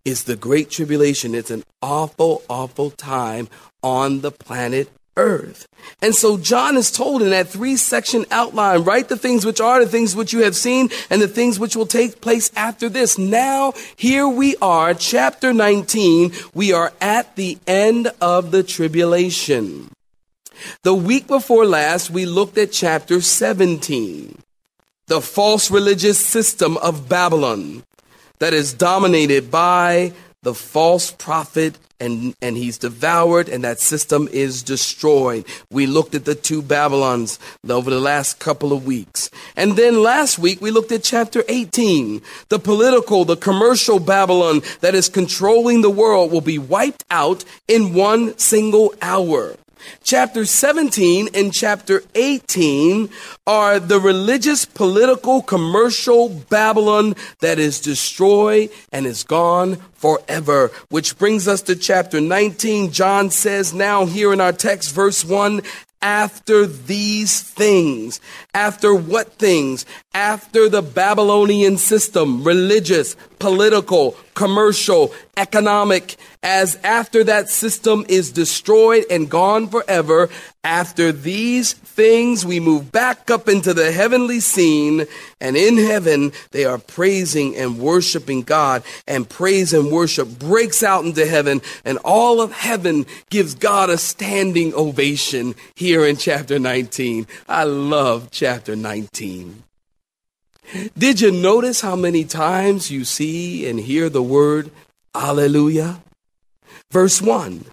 is 0.04 0.24
the 0.24 0.36
Great 0.36 0.70
Tribulation. 0.70 1.34
It's 1.34 1.50
an 1.50 1.64
awful, 1.80 2.42
awful 2.48 2.90
time 2.90 3.48
on 3.82 4.20
the 4.20 4.30
planet 4.30 4.90
earth. 5.18 5.68
And 6.00 6.14
so 6.14 6.38
John 6.38 6.76
is 6.76 6.90
told 6.90 7.22
in 7.22 7.30
that 7.30 7.48
three 7.48 7.76
section 7.76 8.24
outline, 8.30 8.84
write 8.84 9.08
the 9.08 9.16
things 9.16 9.44
which 9.44 9.60
are 9.60 9.84
the 9.84 9.90
things 9.90 10.16
which 10.16 10.32
you 10.32 10.44
have 10.44 10.56
seen 10.56 10.88
and 11.10 11.20
the 11.20 11.28
things 11.28 11.58
which 11.58 11.76
will 11.76 11.86
take 11.86 12.20
place 12.20 12.50
after 12.56 12.88
this. 12.88 13.18
Now, 13.18 13.72
here 13.96 14.28
we 14.28 14.56
are, 14.56 14.94
chapter 14.94 15.52
19. 15.52 16.32
We 16.54 16.72
are 16.72 16.92
at 17.00 17.36
the 17.36 17.58
end 17.66 18.10
of 18.20 18.50
the 18.50 18.62
tribulation. 18.62 19.90
The 20.82 20.94
week 20.94 21.26
before 21.26 21.66
last, 21.66 22.10
we 22.10 22.26
looked 22.26 22.58
at 22.58 22.72
chapter 22.72 23.20
17, 23.20 24.38
the 25.06 25.20
false 25.20 25.70
religious 25.70 26.18
system 26.18 26.76
of 26.78 27.08
Babylon 27.08 27.84
that 28.38 28.54
is 28.54 28.72
dominated 28.72 29.50
by 29.50 30.12
the 30.42 30.54
false 30.54 31.10
prophet 31.10 31.78
and, 32.00 32.34
and 32.40 32.56
he's 32.56 32.78
devoured 32.78 33.48
and 33.48 33.64
that 33.64 33.80
system 33.80 34.28
is 34.30 34.62
destroyed. 34.62 35.44
We 35.70 35.86
looked 35.86 36.14
at 36.14 36.24
the 36.24 36.34
two 36.34 36.62
Babylons 36.62 37.38
over 37.68 37.90
the 37.90 38.00
last 38.00 38.38
couple 38.38 38.72
of 38.72 38.86
weeks. 38.86 39.30
And 39.56 39.76
then 39.76 40.02
last 40.02 40.38
week 40.38 40.60
we 40.60 40.70
looked 40.70 40.92
at 40.92 41.02
chapter 41.02 41.42
18. 41.48 42.22
The 42.48 42.58
political, 42.58 43.24
the 43.24 43.36
commercial 43.36 43.98
Babylon 43.98 44.62
that 44.80 44.94
is 44.94 45.08
controlling 45.08 45.82
the 45.82 45.90
world 45.90 46.30
will 46.30 46.40
be 46.40 46.58
wiped 46.58 47.04
out 47.10 47.44
in 47.66 47.94
one 47.94 48.38
single 48.38 48.94
hour. 49.02 49.56
Chapter 50.02 50.44
17 50.44 51.28
and 51.34 51.52
chapter 51.52 52.02
18 52.14 53.08
are 53.46 53.78
the 53.80 54.00
religious, 54.00 54.64
political, 54.64 55.42
commercial 55.42 56.28
Babylon 56.28 57.14
that 57.40 57.58
is 57.58 57.80
destroyed 57.80 58.70
and 58.92 59.06
is 59.06 59.24
gone 59.24 59.76
forever. 59.94 60.70
Which 60.88 61.18
brings 61.18 61.48
us 61.48 61.62
to 61.62 61.76
chapter 61.76 62.20
19. 62.20 62.92
John 62.92 63.30
says 63.30 63.74
now 63.74 64.06
here 64.06 64.32
in 64.32 64.40
our 64.40 64.52
text, 64.52 64.94
verse 64.94 65.24
1, 65.24 65.62
after 66.00 66.66
these 66.66 67.42
things. 67.42 68.20
After 68.54 68.94
what 68.94 69.32
things? 69.34 69.84
After 70.18 70.68
the 70.68 70.82
Babylonian 70.82 71.76
system, 71.78 72.42
religious, 72.42 73.14
political, 73.38 74.16
commercial, 74.34 75.14
economic, 75.36 76.16
as 76.42 76.74
after 76.82 77.22
that 77.22 77.48
system 77.48 78.04
is 78.08 78.32
destroyed 78.32 79.04
and 79.12 79.30
gone 79.30 79.68
forever, 79.68 80.28
after 80.64 81.12
these 81.12 81.72
things, 81.72 82.44
we 82.44 82.58
move 82.58 82.90
back 82.90 83.30
up 83.30 83.48
into 83.48 83.72
the 83.72 83.92
heavenly 83.92 84.40
scene, 84.40 85.06
and 85.40 85.56
in 85.56 85.76
heaven, 85.76 86.32
they 86.50 86.64
are 86.64 86.78
praising 86.78 87.54
and 87.54 87.78
worshiping 87.78 88.42
God, 88.42 88.82
and 89.06 89.28
praise 89.28 89.72
and 89.72 89.92
worship 89.92 90.28
breaks 90.36 90.82
out 90.82 91.04
into 91.04 91.26
heaven, 91.26 91.62
and 91.84 91.96
all 91.98 92.40
of 92.40 92.50
heaven 92.50 93.06
gives 93.30 93.54
God 93.54 93.88
a 93.88 93.96
standing 93.96 94.74
ovation 94.74 95.54
here 95.76 96.04
in 96.04 96.16
chapter 96.16 96.58
19. 96.58 97.28
I 97.48 97.62
love 97.62 98.30
chapter 98.32 98.74
19. 98.74 99.62
Did 100.96 101.20
you 101.20 101.30
notice 101.30 101.80
how 101.80 101.96
many 101.96 102.24
times 102.24 102.90
you 102.90 103.04
see 103.04 103.68
and 103.68 103.80
hear 103.80 104.08
the 104.08 104.22
word 104.22 104.70
Alleluia? 105.14 106.00
Verse 106.90 107.22
1, 107.22 107.64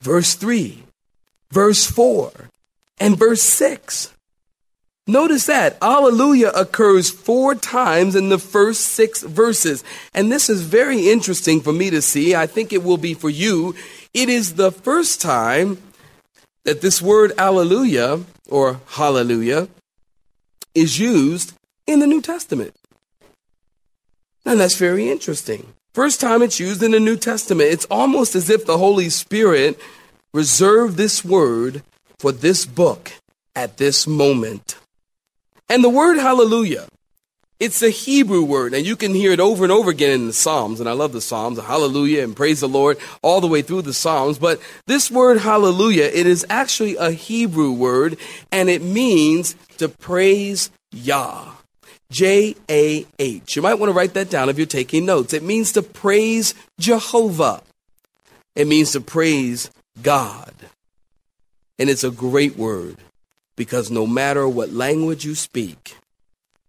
verse 0.00 0.34
3, 0.34 0.82
verse 1.50 1.86
4, 1.86 2.32
and 2.98 3.16
verse 3.16 3.42
6. 3.42 4.12
Notice 5.08 5.46
that 5.46 5.76
Alleluia 5.80 6.50
occurs 6.50 7.10
four 7.10 7.54
times 7.54 8.16
in 8.16 8.28
the 8.28 8.40
first 8.40 8.80
six 8.80 9.22
verses. 9.22 9.84
And 10.12 10.32
this 10.32 10.50
is 10.50 10.62
very 10.62 11.08
interesting 11.08 11.60
for 11.60 11.72
me 11.72 11.90
to 11.90 12.02
see. 12.02 12.34
I 12.34 12.48
think 12.48 12.72
it 12.72 12.82
will 12.82 12.96
be 12.96 13.14
for 13.14 13.30
you. 13.30 13.76
It 14.12 14.28
is 14.28 14.54
the 14.54 14.72
first 14.72 15.20
time 15.20 15.78
that 16.64 16.80
this 16.80 17.00
word 17.00 17.32
Alleluia 17.38 18.24
or 18.48 18.80
Hallelujah 18.88 19.68
is 20.74 20.98
used 20.98 21.52
in 21.86 22.00
the 22.00 22.06
New 22.06 22.20
Testament. 22.20 22.74
And 24.44 24.60
that's 24.60 24.76
very 24.76 25.10
interesting. 25.10 25.72
First 25.92 26.20
time 26.20 26.42
it's 26.42 26.60
used 26.60 26.82
in 26.82 26.90
the 26.90 27.00
New 27.00 27.16
Testament, 27.16 27.70
it's 27.72 27.86
almost 27.86 28.34
as 28.34 28.50
if 28.50 28.66
the 28.66 28.78
Holy 28.78 29.08
Spirit 29.08 29.80
reserved 30.34 30.96
this 30.96 31.24
word 31.24 31.82
for 32.18 32.32
this 32.32 32.66
book 32.66 33.12
at 33.54 33.78
this 33.78 34.06
moment. 34.06 34.76
And 35.68 35.82
the 35.82 35.88
word 35.88 36.18
hallelujah, 36.18 36.86
it's 37.58 37.82
a 37.82 37.88
Hebrew 37.88 38.44
word, 38.44 38.74
and 38.74 38.84
you 38.84 38.96
can 38.96 39.14
hear 39.14 39.32
it 39.32 39.40
over 39.40 39.64
and 39.64 39.72
over 39.72 39.90
again 39.90 40.12
in 40.12 40.26
the 40.26 40.32
Psalms. 40.34 40.78
And 40.78 40.88
I 40.88 40.92
love 40.92 41.12
the 41.12 41.22
Psalms, 41.22 41.58
hallelujah 41.58 42.22
and 42.22 42.36
praise 42.36 42.60
the 42.60 42.68
Lord, 42.68 42.98
all 43.22 43.40
the 43.40 43.46
way 43.46 43.62
through 43.62 43.82
the 43.82 43.94
Psalms. 43.94 44.38
But 44.38 44.60
this 44.86 45.10
word 45.10 45.38
hallelujah, 45.38 46.04
it 46.04 46.26
is 46.26 46.44
actually 46.50 46.96
a 46.96 47.10
Hebrew 47.10 47.72
word, 47.72 48.18
and 48.52 48.68
it 48.68 48.82
means 48.82 49.56
to 49.78 49.88
praise 49.88 50.70
Yah. 50.92 51.55
J 52.10 52.54
A 52.70 53.06
H. 53.18 53.56
You 53.56 53.62
might 53.62 53.74
want 53.74 53.90
to 53.90 53.96
write 53.96 54.14
that 54.14 54.30
down 54.30 54.48
if 54.48 54.56
you're 54.56 54.66
taking 54.66 55.06
notes. 55.06 55.32
It 55.32 55.42
means 55.42 55.72
to 55.72 55.82
praise 55.82 56.54
Jehovah. 56.78 57.62
It 58.54 58.66
means 58.66 58.92
to 58.92 59.00
praise 59.00 59.70
God. 60.02 60.54
And 61.78 61.90
it's 61.90 62.04
a 62.04 62.10
great 62.10 62.56
word 62.56 62.96
because 63.56 63.90
no 63.90 64.06
matter 64.06 64.48
what 64.48 64.72
language 64.72 65.24
you 65.24 65.34
speak, 65.34 65.96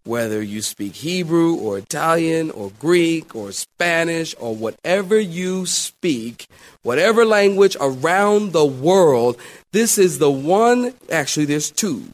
whether 0.04 0.42
you 0.42 0.62
speak 0.62 0.94
Hebrew 0.96 1.54
or 1.54 1.78
Italian 1.78 2.50
or 2.50 2.72
Greek 2.78 3.34
or 3.34 3.52
Spanish 3.52 4.34
or 4.38 4.54
whatever 4.54 5.18
you 5.18 5.66
speak, 5.66 6.46
whatever 6.82 7.24
language 7.24 7.76
around 7.80 8.52
the 8.52 8.66
world, 8.66 9.38
this 9.72 9.98
is 9.98 10.18
the 10.18 10.30
one, 10.30 10.94
actually, 11.10 11.46
there's 11.46 11.70
two. 11.70 12.04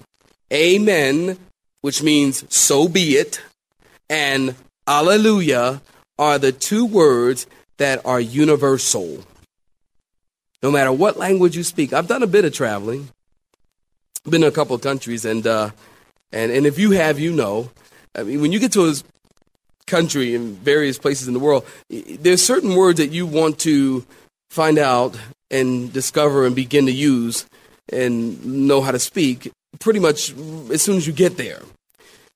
Amen 0.53 1.39
which 1.85 2.03
means 2.03 2.47
so 2.49 2.89
be 2.89 3.19
it, 3.19 3.43
and 4.09 4.55
alleluia 4.89 5.83
are 6.19 6.39
the 6.39 6.51
two 6.51 6.87
words 6.87 7.47
that 7.77 8.01
are 8.07 8.19
universal. 8.19 9.23
No 10.63 10.71
matter 10.71 10.91
what 10.91 11.19
language 11.19 11.59
you 11.59 11.63
speak. 11.63 11.93
I've 11.93 12.09
done 12.09 12.23
a 12.23 12.27
bit 12.27 12.47
of 12.47 12.55
traveling. 12.55 13.11
Been 14.27 14.41
to 14.41 14.47
a 14.47 14.51
couple 14.51 14.75
of 14.75 14.81
countries, 14.81 15.27
and 15.27 15.47
uh, 15.47 15.73
and 16.33 16.51
and 16.51 16.65
if 16.65 16.79
you 16.79 16.93
have, 16.93 17.19
you 17.19 17.35
know. 17.35 17.71
I 18.15 18.23
mean, 18.23 18.41
when 18.41 18.51
you 18.51 18.61
get 18.61 18.73
to 18.73 18.89
a 18.89 18.95
country 19.87 20.35
in 20.35 20.55
various 20.55 20.97
places 20.97 21.29
in 21.29 21.35
the 21.35 21.41
world, 21.41 21.67
there's 21.91 22.43
certain 22.43 22.77
words 22.77 22.97
that 22.97 23.13
you 23.13 23.27
want 23.27 23.59
to 23.59 24.07
find 24.49 24.79
out 24.79 25.19
and 25.51 25.93
discover 25.93 26.47
and 26.47 26.57
begin 26.57 26.87
to 26.87 26.93
use 26.93 27.45
and 27.93 28.43
know 28.67 28.81
how 28.81 28.91
to 28.91 28.99
speak 28.99 29.53
pretty 29.85 30.01
much 30.01 30.33
as 30.73 30.81
soon 30.81 30.97
as 30.97 31.07
you 31.07 31.13
get 31.13 31.37
there. 31.37 31.61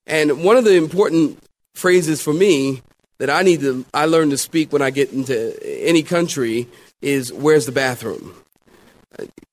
And 0.06 0.44
one 0.44 0.56
of 0.58 0.64
the 0.64 0.76
important 0.76 1.42
phrases 1.74 2.20
for 2.20 2.34
me 2.34 2.82
that 3.18 3.30
I 3.30 3.42
need 3.42 3.61
to 3.61 3.87
I 3.94 4.04
learn 4.04 4.30
to 4.30 4.38
speak 4.38 4.70
when 4.70 4.82
I 4.82 4.90
get 4.90 5.12
into 5.12 5.58
any 5.64 6.02
country 6.02 6.68
is 7.00 7.32
where's 7.32 7.64
the 7.64 7.72
bathroom? 7.72 8.34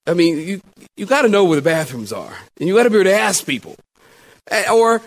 I 0.06 0.14
mean, 0.14 0.38
you 0.38 0.62
you 0.98 1.06
got 1.06 1.22
to 1.22 1.30
know 1.30 1.46
where 1.46 1.56
the 1.56 1.62
bathrooms 1.62 2.12
are, 2.12 2.38
and 2.60 2.68
you 2.68 2.76
got 2.76 2.84
to 2.84 2.90
be 2.90 2.98
able 2.98 3.06
to 3.06 3.18
ask 3.18 3.46
people, 3.46 3.76
eh, 4.52 4.70
or 4.70 5.02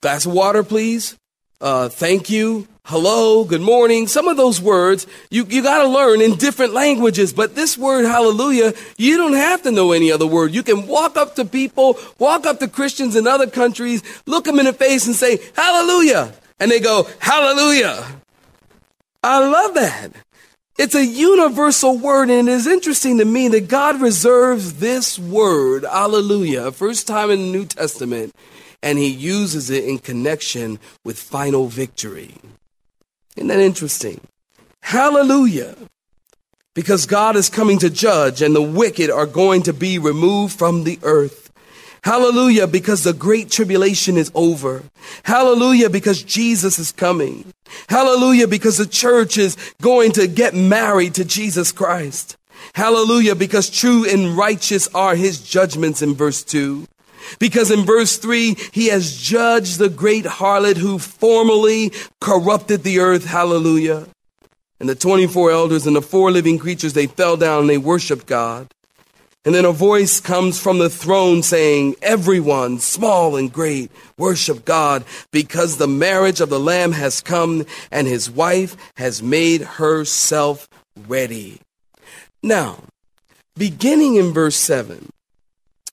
glass 0.00 0.24
of 0.24 0.32
water, 0.32 0.62
please. 0.62 1.17
Uh, 1.60 1.88
thank 1.88 2.30
you, 2.30 2.68
hello, 2.84 3.42
good 3.42 3.60
morning. 3.60 4.06
Some 4.06 4.28
of 4.28 4.36
those 4.36 4.60
words 4.60 5.08
you, 5.28 5.44
you 5.44 5.60
got 5.60 5.82
to 5.82 5.88
learn 5.88 6.20
in 6.20 6.36
different 6.36 6.72
languages, 6.72 7.32
but 7.32 7.56
this 7.56 7.76
word 7.76 8.04
hallelujah, 8.04 8.74
you 8.96 9.16
don't 9.16 9.32
have 9.32 9.62
to 9.62 9.72
know 9.72 9.90
any 9.90 10.12
other 10.12 10.24
word. 10.24 10.54
You 10.54 10.62
can 10.62 10.86
walk 10.86 11.16
up 11.16 11.34
to 11.34 11.44
people, 11.44 11.98
walk 12.20 12.46
up 12.46 12.60
to 12.60 12.68
Christians 12.68 13.16
in 13.16 13.26
other 13.26 13.48
countries, 13.48 14.04
look 14.24 14.44
them 14.44 14.60
in 14.60 14.66
the 14.66 14.72
face 14.72 15.08
and 15.08 15.16
say 15.16 15.40
hallelujah. 15.56 16.32
And 16.60 16.70
they 16.70 16.78
go, 16.78 17.08
hallelujah. 17.18 18.06
I 19.24 19.40
love 19.40 19.74
that. 19.74 20.12
It's 20.78 20.94
a 20.94 21.04
universal 21.04 21.98
word, 21.98 22.30
and 22.30 22.48
it 22.48 22.52
is 22.52 22.68
interesting 22.68 23.18
to 23.18 23.24
me 23.24 23.48
that 23.48 23.66
God 23.66 24.00
reserves 24.00 24.74
this 24.74 25.18
word, 25.18 25.82
hallelujah, 25.82 26.70
first 26.70 27.08
time 27.08 27.32
in 27.32 27.40
the 27.40 27.50
New 27.50 27.64
Testament, 27.64 28.32
and 28.82 28.98
he 28.98 29.08
uses 29.08 29.70
it 29.70 29.84
in 29.84 29.98
connection 29.98 30.78
with 31.04 31.18
final 31.18 31.66
victory. 31.66 32.34
Isn't 33.36 33.48
that 33.48 33.60
interesting? 33.60 34.20
Hallelujah. 34.82 35.76
Because 36.74 37.06
God 37.06 37.36
is 37.36 37.48
coming 37.48 37.78
to 37.80 37.90
judge 37.90 38.40
and 38.40 38.54
the 38.54 38.62
wicked 38.62 39.10
are 39.10 39.26
going 39.26 39.62
to 39.64 39.72
be 39.72 39.98
removed 39.98 40.56
from 40.56 40.84
the 40.84 40.98
earth. 41.02 41.48
Hallelujah, 42.04 42.66
because 42.66 43.02
the 43.02 43.12
great 43.12 43.50
tribulation 43.50 44.16
is 44.16 44.30
over. 44.34 44.84
Hallelujah, 45.24 45.90
because 45.90 46.22
Jesus 46.22 46.78
is 46.78 46.92
coming. 46.92 47.52
Hallelujah, 47.88 48.46
because 48.46 48.78
the 48.78 48.86
church 48.86 49.36
is 49.36 49.56
going 49.82 50.12
to 50.12 50.28
get 50.28 50.54
married 50.54 51.14
to 51.14 51.24
Jesus 51.24 51.72
Christ. 51.72 52.36
Hallelujah, 52.74 53.34
because 53.34 53.68
true 53.68 54.08
and 54.08 54.36
righteous 54.36 54.88
are 54.94 55.16
his 55.16 55.40
judgments 55.40 56.00
in 56.00 56.14
verse 56.14 56.44
2. 56.44 56.86
Because 57.38 57.70
in 57.70 57.84
verse 57.84 58.16
3, 58.16 58.56
he 58.72 58.88
has 58.88 59.16
judged 59.16 59.78
the 59.78 59.88
great 59.88 60.24
harlot 60.24 60.76
who 60.76 60.98
formerly 60.98 61.92
corrupted 62.20 62.82
the 62.82 62.98
earth. 63.00 63.24
Hallelujah. 63.24 64.06
And 64.80 64.88
the 64.88 64.94
24 64.94 65.50
elders 65.50 65.86
and 65.86 65.96
the 65.96 66.02
four 66.02 66.30
living 66.30 66.58
creatures, 66.58 66.92
they 66.92 67.06
fell 67.06 67.36
down 67.36 67.62
and 67.62 67.70
they 67.70 67.78
worshiped 67.78 68.26
God. 68.26 68.68
And 69.44 69.54
then 69.54 69.64
a 69.64 69.72
voice 69.72 70.20
comes 70.20 70.60
from 70.60 70.78
the 70.78 70.90
throne 70.90 71.42
saying, 71.42 71.96
Everyone, 72.02 72.78
small 72.80 73.36
and 73.36 73.52
great, 73.52 73.90
worship 74.18 74.64
God 74.64 75.04
because 75.32 75.76
the 75.76 75.88
marriage 75.88 76.40
of 76.40 76.50
the 76.50 76.60
Lamb 76.60 76.92
has 76.92 77.20
come 77.20 77.64
and 77.90 78.06
his 78.06 78.30
wife 78.30 78.76
has 78.96 79.22
made 79.22 79.62
herself 79.62 80.68
ready. 81.06 81.60
Now, 82.42 82.82
beginning 83.56 84.16
in 84.16 84.32
verse 84.32 84.56
7, 84.56 85.08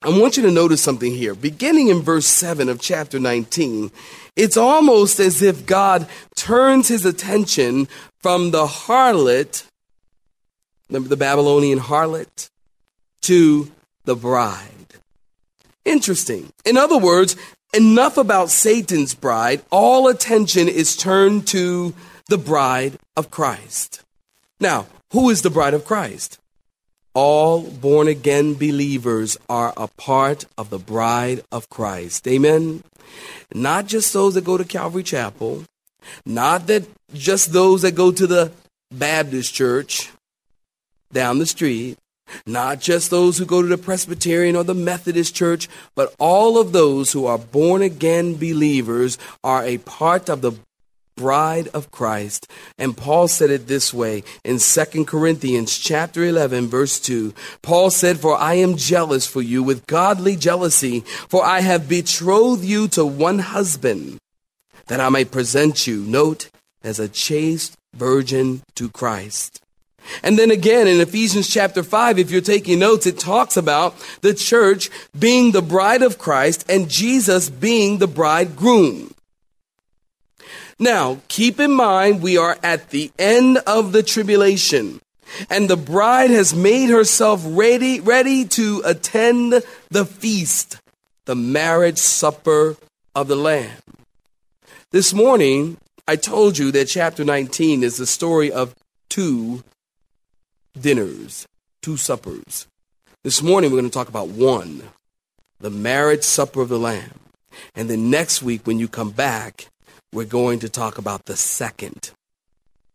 I 0.06 0.10
want 0.10 0.38
you 0.38 0.44
to 0.44 0.52
notice 0.52 0.84
something 0.84 1.14
here. 1.14 1.34
Beginning 1.34 1.88
in 1.88 2.04
verse 2.04 2.28
7 2.28 2.70
of 2.70 2.80
chapter 2.80 3.20
19, 3.20 3.90
it's 4.36 4.56
almost 4.56 5.20
as 5.20 5.42
if 5.42 5.66
God 5.66 6.08
turns 6.36 6.90
his 6.90 7.06
attention 7.06 7.88
from 8.20 8.52
the 8.52 8.68
harlot, 8.68 9.66
the 10.90 11.18
Babylonian 11.18 11.80
harlot, 11.80 12.52
to 13.22 13.72
the 14.04 14.16
bride. 14.16 14.70
Interesting. 15.86 16.54
In 16.66 16.78
other 16.78 17.00
words, 17.00 17.36
enough 17.74 18.18
about 18.18 18.52
Satan's 18.52 19.16
bride. 19.16 19.64
All 19.72 20.08
attention 20.08 20.68
is 20.68 20.96
turned 20.96 21.48
to 21.48 21.96
the 22.30 22.38
bride 22.38 23.00
of 23.18 23.32
Christ. 23.32 24.04
Now, 24.60 24.86
who 25.14 25.32
is 25.32 25.42
the 25.42 25.50
bride 25.50 25.74
of 25.74 25.84
Christ? 25.84 26.38
All 27.16 27.62
born 27.62 28.08
again 28.08 28.54
believers 28.54 29.38
are 29.50 29.74
a 29.76 29.88
part 29.88 30.46
of 30.58 30.70
the 30.70 30.78
bride 30.78 31.42
of 31.52 31.70
Christ. 31.70 32.28
Amen. 32.28 32.84
Not 33.54 33.88
just 33.88 34.14
those 34.14 34.36
that 34.36 34.44
go 34.44 34.58
to 34.58 34.66
Calvary 34.66 35.04
Chapel, 35.04 35.64
not 36.26 36.68
that 36.68 36.84
just 37.14 37.54
those 37.54 37.82
that 37.82 37.96
go 37.96 38.12
to 38.12 38.28
the 38.28 38.52
Baptist 38.92 39.54
church 39.54 40.12
down 41.12 41.40
the 41.40 41.46
street, 41.46 41.98
not 42.46 42.82
just 42.82 43.10
those 43.10 43.38
who 43.38 43.46
go 43.46 43.62
to 43.62 43.68
the 43.68 43.78
Presbyterian 43.78 44.56
or 44.56 44.64
the 44.64 44.74
Methodist 44.74 45.36
church, 45.36 45.70
but 45.96 46.14
all 46.20 46.60
of 46.60 46.72
those 46.72 47.12
who 47.12 47.26
are 47.26 47.38
born 47.38 47.82
again 47.82 48.36
believers 48.36 49.18
are 49.44 49.64
a 49.64 49.78
part 49.80 50.30
of 50.30 50.42
the 50.42 50.54
bride 51.16 51.70
of 51.74 51.92
Christ. 51.92 52.48
And 52.78 52.98
Paul 52.98 53.28
said 53.28 53.50
it 53.50 53.68
this 53.68 53.94
way 53.94 54.24
in 54.44 54.60
2 54.60 55.06
Corinthians 55.06 55.78
chapter 55.78 56.24
11 56.24 56.68
verse 56.68 57.00
2. 57.00 57.34
Paul 57.62 57.90
said, 57.90 58.20
"For 58.20 58.38
I 58.38 58.56
am 58.56 58.76
jealous 58.76 59.26
for 59.26 59.42
you 59.42 59.64
with 59.64 59.88
godly 59.88 60.36
jealousy, 60.36 61.04
for 61.30 61.44
I 61.44 61.62
have 61.62 61.90
betrothed 61.90 62.66
you 62.66 62.88
to 62.90 63.06
one 63.06 63.40
husband, 63.40 64.18
that 64.88 65.00
I 65.00 65.10
may 65.10 65.26
present 65.26 65.88
you, 65.88 66.02
note, 66.02 66.50
as 66.84 67.00
a 67.00 67.08
chaste 67.08 67.74
virgin 67.96 68.62
to 68.76 68.90
Christ." 68.90 69.62
And 70.22 70.38
then 70.38 70.52
again 70.52 70.88
in 70.88 71.02
Ephesians 71.02 71.48
chapter 71.48 71.82
5, 71.82 72.20
if 72.20 72.30
you're 72.30 72.40
taking 72.40 72.78
notes, 72.78 73.08
it 73.08 73.18
talks 73.18 73.58
about 73.58 73.96
the 74.22 74.36
church 74.36 74.92
being 75.18 75.52
the 75.52 75.64
bride 75.64 76.04
of 76.04 76.20
Christ 76.20 76.64
and 76.70 76.90
Jesus 76.90 77.50
being 77.50 77.98
the 77.98 78.08
bridegroom. 78.08 79.15
Now, 80.78 81.22
keep 81.30 81.60
in 81.62 81.72
mind, 81.72 82.22
we 82.22 82.38
are 82.38 82.58
at 82.62 82.90
the 82.90 83.10
end 83.18 83.60
of 83.60 83.94
the 83.94 84.04
tribulation, 84.04 85.00
and 85.50 85.70
the 85.70 85.78
bride 85.78 86.32
has 86.32 86.54
made 86.54 86.90
herself 86.90 87.42
ready, 87.46 88.02
ready 88.02 88.44
to 88.46 88.82
attend 88.84 89.64
the 89.90 90.06
feast, 90.06 90.82
the 91.26 91.36
marriage 91.36 91.98
supper 91.98 92.76
of 93.14 93.30
the 93.30 93.38
Lamb. 93.38 93.72
This 94.92 95.14
morning, 95.14 95.78
I 96.10 96.18
told 96.18 96.58
you 96.58 96.72
that 96.72 96.90
chapter 96.90 97.24
19 97.24 97.82
is 97.82 97.96
the 97.96 98.06
story 98.06 98.52
of 98.52 98.76
two 99.08 99.64
dinners, 100.80 101.48
two 101.82 101.96
suppers. 101.96 102.68
This 103.24 103.42
morning, 103.42 103.72
we're 103.72 103.80
going 103.80 103.90
to 103.90 103.94
talk 103.94 104.10
about 104.10 104.28
one, 104.28 104.84
the 105.62 105.70
marriage 105.70 106.24
supper 106.24 106.62
of 106.62 106.68
the 106.68 106.78
Lamb. 106.78 107.20
And 107.76 107.90
then 107.90 108.10
next 108.10 108.44
week, 108.44 108.68
when 108.68 108.78
you 108.78 108.90
come 108.90 109.12
back, 109.12 109.68
we're 110.16 110.24
going 110.24 110.60
to 110.60 110.70
talk 110.70 110.98
about 110.98 111.26
the 111.26 111.36
second, 111.36 112.12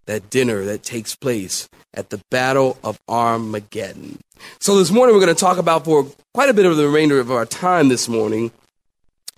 that 0.06 0.30
dinner 0.30 0.64
that 0.64 0.82
takes 0.82 1.14
place 1.14 1.68
at 1.92 2.08
the 2.08 2.20
Battle 2.30 2.78
of 2.82 2.98
Armageddon. 3.06 4.18
So 4.58 4.78
this 4.78 4.90
morning 4.90 5.14
we're 5.14 5.20
going 5.20 5.34
to 5.34 5.38
talk 5.38 5.58
about 5.58 5.84
for 5.84 6.06
quite 6.32 6.48
a 6.48 6.54
bit 6.54 6.64
of 6.64 6.78
the 6.78 6.86
remainder 6.86 7.20
of 7.20 7.30
our 7.30 7.44
time 7.44 7.90
this 7.90 8.08
morning, 8.08 8.50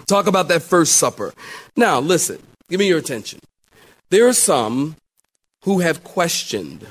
talk 0.06 0.28
about 0.28 0.46
that 0.46 0.62
first 0.62 0.92
supper. 0.96 1.34
Now, 1.76 1.98
listen, 1.98 2.38
give 2.70 2.78
me 2.78 2.86
your 2.86 2.98
attention. 2.98 3.40
There 4.10 4.28
are 4.28 4.32
some 4.32 4.94
who 5.64 5.80
have 5.80 6.04
questioned, 6.04 6.86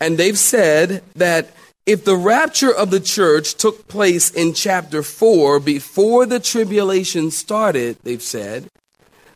and 0.00 0.18
they've 0.18 0.38
said 0.38 1.04
that 1.14 1.50
if 1.86 2.04
the 2.04 2.16
rapture 2.16 2.74
of 2.74 2.90
the 2.90 3.00
church 3.00 3.54
took 3.54 3.86
place 3.86 4.28
in 4.30 4.54
chapter 4.54 5.04
4 5.04 5.60
before 5.60 6.26
the 6.26 6.40
tribulation 6.40 7.30
started, 7.30 7.98
they've 8.02 8.22
said, 8.22 8.68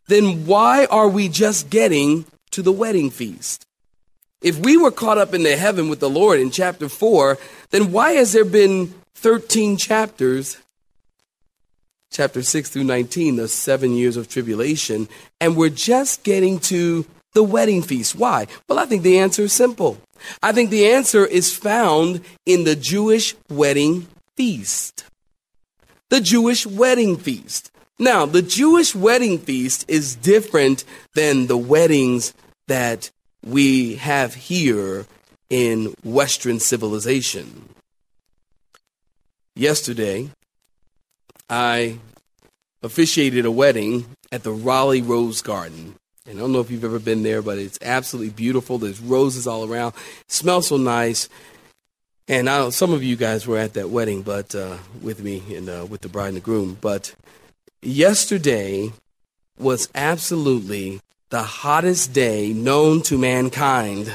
then 0.07 0.47
why 0.47 0.87
are 0.87 1.09
we 1.09 1.29
just 1.29 1.71
getting 1.71 2.25
to 2.51 2.63
the 2.63 2.73
wedding 2.73 3.11
feast? 3.11 3.67
If 4.43 4.59
we 4.59 4.77
were 4.77 4.91
caught 4.91 5.19
up 5.19 5.35
into 5.35 5.57
heaven 5.57 5.89
with 5.89 6.01
the 6.01 6.11
Lord 6.11 6.41
in 6.41 6.51
chapter 6.51 6.89
4, 6.89 7.39
then 7.71 7.91
why 7.91 8.13
has 8.13 8.33
there 8.33 8.45
been 8.45 8.95
13 9.15 9.77
chapters, 9.77 10.59
chapter 12.11 12.43
6 12.43 12.71
through 12.71 12.85
19, 12.85 13.37
the 13.37 13.49
seven 13.49 13.93
years 13.93 14.17
of 14.17 14.29
tribulation, 14.29 15.09
and 15.41 15.57
we're 15.57 15.71
just 15.71 16.23
getting 16.23 16.61
to 16.61 17.07
the 17.33 17.43
wedding 17.43 17.83
feast? 17.83 18.15
Why? 18.15 18.47
Well, 18.69 18.79
I 18.79 18.87
think 18.87 19.03
the 19.03 19.19
answer 19.19 19.43
is 19.43 19.53
simple. 19.53 19.99
I 20.43 20.53
think 20.53 20.71
the 20.71 20.87
answer 20.87 21.25
is 21.25 21.57
found 21.57 22.21
in 22.45 22.65
the 22.65 22.77
Jewish 22.77 23.35
wedding 23.49 24.07
feast. 24.37 25.05
The 26.11 26.21
Jewish 26.21 26.67
wedding 26.67 27.17
feast. 27.17 27.71
Now, 27.99 28.27
the 28.27 28.43
Jewish 28.43 28.95
wedding 28.95 29.39
feast 29.39 29.85
is 29.89 30.17
different 30.17 30.85
than 31.15 31.47
the 31.47 31.57
weddings 31.57 32.35
that 32.69 33.11
we 33.45 33.97
have 33.97 34.35
here 34.35 35.07
in 35.49 35.95
Western 36.05 36.61
civilization. 36.61 37.69
Yesterday, 39.55 40.31
I 41.49 41.99
officiated 42.83 43.47
a 43.47 43.51
wedding 43.51 44.05
at 44.31 44.43
the 44.43 44.53
Raleigh 44.53 45.01
Rose 45.01 45.41
Garden. 45.41 45.95
And 46.27 46.39
I 46.39 46.41
don't 46.41 46.53
know 46.53 46.61
if 46.61 46.71
you've 46.71 46.85
ever 46.85 46.99
been 46.99 47.23
there, 47.23 47.41
but 47.41 47.57
it's 47.57 47.79
absolutely 47.81 48.31
beautiful. 48.31 48.77
There's 48.77 49.01
roses 49.01 49.47
all 49.47 49.65
around. 49.65 49.95
It 50.23 50.33
smells 50.33 50.69
so 50.69 50.77
nice. 50.77 51.29
And 52.29 52.51
I, 52.51 52.69
some 52.71 52.93
of 52.93 53.05
you 53.05 53.17
guys 53.17 53.47
were 53.47 53.59
at 53.59 53.75
that 53.75 53.89
wedding, 53.89 54.23
but 54.23 54.55
uh, 54.55 54.79
with 55.01 55.23
me 55.23 55.55
and 55.55 55.69
uh, 55.69 55.87
with 55.89 56.01
the 56.01 56.09
bride 56.09 56.29
and 56.29 56.37
the 56.37 56.41
groom. 56.41 56.77
But 56.81 57.15
yesterday 57.83 58.93
was 59.59 59.89
absolutely 59.95 61.01
the 61.31 61.43
hottest 61.43 62.13
day 62.13 62.53
known 62.53 63.03
to 63.03 63.19
mankind. 63.19 64.13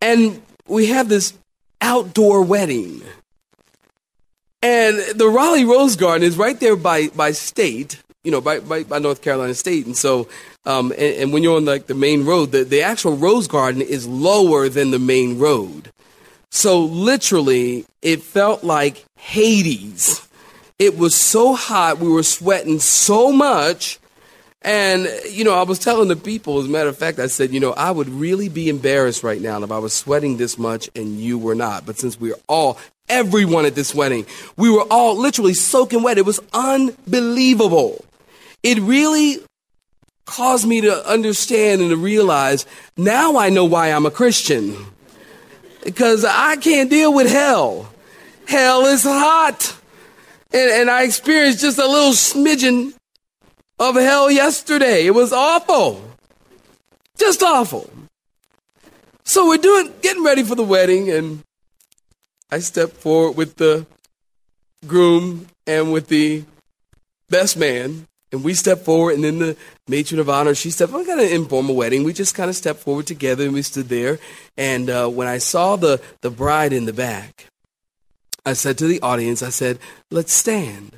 And 0.00 0.42
we 0.66 0.86
have 0.86 1.08
this 1.08 1.34
outdoor 1.80 2.42
wedding. 2.42 3.02
And 4.62 4.98
the 5.16 5.28
Raleigh 5.28 5.64
Rose 5.64 5.96
Garden 5.96 6.26
is 6.26 6.36
right 6.36 6.58
there 6.60 6.76
by, 6.76 7.08
by 7.08 7.32
state, 7.32 8.00
you 8.22 8.30
know, 8.30 8.40
by, 8.40 8.60
by, 8.60 8.84
by 8.84 8.98
North 8.98 9.22
Carolina 9.22 9.54
State. 9.54 9.86
And 9.86 9.96
so, 9.96 10.28
um, 10.64 10.92
and, 10.92 11.16
and 11.16 11.32
when 11.32 11.42
you're 11.42 11.56
on 11.56 11.64
like 11.64 11.86
the 11.86 11.94
main 11.94 12.24
road, 12.24 12.52
the, 12.52 12.62
the 12.62 12.82
actual 12.82 13.16
Rose 13.16 13.48
Garden 13.48 13.82
is 13.82 14.06
lower 14.06 14.68
than 14.68 14.92
the 14.92 15.00
main 15.00 15.38
road. 15.38 15.90
So 16.50 16.80
literally, 16.84 17.86
it 18.02 18.22
felt 18.22 18.62
like 18.62 19.04
Hades 19.16 20.28
it 20.82 20.98
was 20.98 21.14
so 21.14 21.54
hot, 21.54 22.00
we 22.00 22.08
were 22.08 22.24
sweating 22.24 22.80
so 22.80 23.30
much. 23.30 24.00
And, 24.62 25.08
you 25.30 25.44
know, 25.44 25.54
I 25.54 25.62
was 25.62 25.78
telling 25.78 26.08
the 26.08 26.16
people, 26.16 26.58
as 26.58 26.66
a 26.66 26.68
matter 26.68 26.88
of 26.88 26.98
fact, 26.98 27.20
I 27.20 27.28
said, 27.28 27.52
you 27.52 27.60
know, 27.60 27.72
I 27.72 27.92
would 27.92 28.08
really 28.08 28.48
be 28.48 28.68
embarrassed 28.68 29.22
right 29.22 29.40
now 29.40 29.62
if 29.62 29.70
I 29.70 29.78
was 29.78 29.92
sweating 29.92 30.38
this 30.38 30.58
much 30.58 30.90
and 30.96 31.20
you 31.20 31.38
were 31.38 31.54
not. 31.54 31.86
But 31.86 32.00
since 32.00 32.18
we 32.18 32.30
we're 32.30 32.38
all, 32.48 32.78
everyone 33.08 33.64
at 33.64 33.76
this 33.76 33.94
wedding, 33.94 34.26
we 34.56 34.70
were 34.70 34.84
all 34.90 35.16
literally 35.16 35.54
soaking 35.54 36.02
wet. 36.02 36.18
It 36.18 36.26
was 36.26 36.40
unbelievable. 36.52 38.04
It 38.64 38.80
really 38.80 39.38
caused 40.24 40.66
me 40.66 40.80
to 40.80 41.08
understand 41.08 41.80
and 41.80 41.90
to 41.90 41.96
realize 41.96 42.66
now 42.96 43.36
I 43.36 43.50
know 43.50 43.66
why 43.66 43.92
I'm 43.92 44.06
a 44.06 44.10
Christian. 44.10 44.76
Because 45.84 46.24
I 46.24 46.56
can't 46.56 46.90
deal 46.90 47.14
with 47.14 47.30
hell. 47.30 47.88
Hell 48.48 48.86
is 48.86 49.04
hot. 49.04 49.76
And, 50.54 50.70
and 50.70 50.90
I 50.90 51.04
experienced 51.04 51.60
just 51.60 51.78
a 51.78 51.86
little 51.86 52.12
smidgen 52.12 52.94
of 53.78 53.94
hell 53.96 54.30
yesterday. 54.30 55.06
It 55.06 55.14
was 55.14 55.32
awful. 55.32 56.02
Just 57.16 57.42
awful. 57.42 57.90
So 59.24 59.48
we're 59.48 59.58
doing, 59.58 59.92
getting 60.02 60.24
ready 60.24 60.42
for 60.42 60.54
the 60.54 60.64
wedding, 60.64 61.10
and 61.10 61.42
I 62.50 62.58
step 62.58 62.90
forward 62.90 63.36
with 63.36 63.56
the 63.56 63.86
groom 64.86 65.46
and 65.66 65.92
with 65.92 66.08
the 66.08 66.44
best 67.30 67.56
man, 67.56 68.06
and 68.30 68.44
we 68.44 68.52
step 68.54 68.80
forward, 68.80 69.14
and 69.14 69.24
then 69.24 69.38
the 69.38 69.56
matron 69.88 70.20
of 70.20 70.28
honor, 70.28 70.54
she 70.54 70.70
stepped. 70.70 70.92
We 70.92 71.04
got 71.06 71.18
an 71.18 71.30
informal 71.30 71.74
wedding. 71.74 72.04
We 72.04 72.12
just 72.12 72.34
kind 72.34 72.50
of 72.50 72.56
stepped 72.56 72.80
forward 72.80 73.06
together, 73.06 73.44
and 73.44 73.54
we 73.54 73.62
stood 73.62 73.88
there. 73.88 74.18
And 74.56 74.90
uh, 74.90 75.08
when 75.08 75.28
I 75.28 75.38
saw 75.38 75.76
the 75.76 76.00
the 76.20 76.30
bride 76.30 76.72
in 76.72 76.84
the 76.84 76.92
back, 76.92 77.46
I 78.44 78.54
said 78.54 78.78
to 78.78 78.86
the 78.86 79.00
audience, 79.00 79.42
I 79.42 79.50
said, 79.50 79.78
let's 80.10 80.32
stand. 80.32 80.96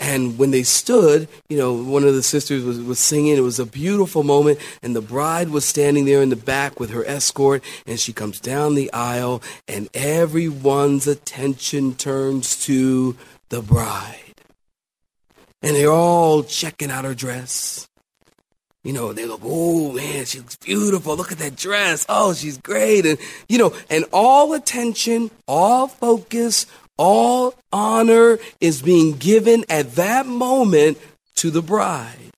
And 0.00 0.38
when 0.38 0.52
they 0.52 0.62
stood, 0.62 1.28
you 1.48 1.58
know, 1.58 1.74
one 1.74 2.04
of 2.04 2.14
the 2.14 2.22
sisters 2.22 2.62
was, 2.62 2.80
was 2.80 2.98
singing. 2.98 3.36
It 3.36 3.40
was 3.40 3.58
a 3.58 3.66
beautiful 3.66 4.22
moment. 4.22 4.60
And 4.80 4.94
the 4.94 5.00
bride 5.00 5.50
was 5.50 5.64
standing 5.64 6.04
there 6.04 6.22
in 6.22 6.28
the 6.28 6.36
back 6.36 6.78
with 6.78 6.90
her 6.90 7.04
escort. 7.04 7.64
And 7.86 7.98
she 7.98 8.12
comes 8.12 8.38
down 8.38 8.74
the 8.74 8.92
aisle, 8.92 9.42
and 9.66 9.88
everyone's 9.94 11.06
attention 11.08 11.96
turns 11.96 12.64
to 12.66 13.16
the 13.48 13.60
bride. 13.60 14.14
And 15.62 15.74
they're 15.74 15.90
all 15.90 16.44
checking 16.44 16.92
out 16.92 17.04
her 17.04 17.14
dress. 17.14 17.88
You 18.88 18.94
know, 18.94 19.12
they 19.12 19.26
look, 19.26 19.42
oh 19.44 19.92
man, 19.92 20.24
she 20.24 20.38
looks 20.38 20.56
beautiful. 20.56 21.14
Look 21.14 21.30
at 21.30 21.36
that 21.40 21.56
dress. 21.56 22.06
Oh, 22.08 22.32
she's 22.32 22.56
great. 22.56 23.04
And, 23.04 23.18
you 23.46 23.58
know, 23.58 23.76
and 23.90 24.06
all 24.14 24.54
attention, 24.54 25.30
all 25.46 25.88
focus, 25.88 26.64
all 26.96 27.52
honor 27.70 28.38
is 28.62 28.80
being 28.80 29.18
given 29.18 29.66
at 29.68 29.96
that 29.96 30.24
moment 30.24 30.96
to 31.34 31.50
the 31.50 31.60
bride. 31.60 32.32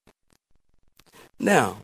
Now, 1.39 1.77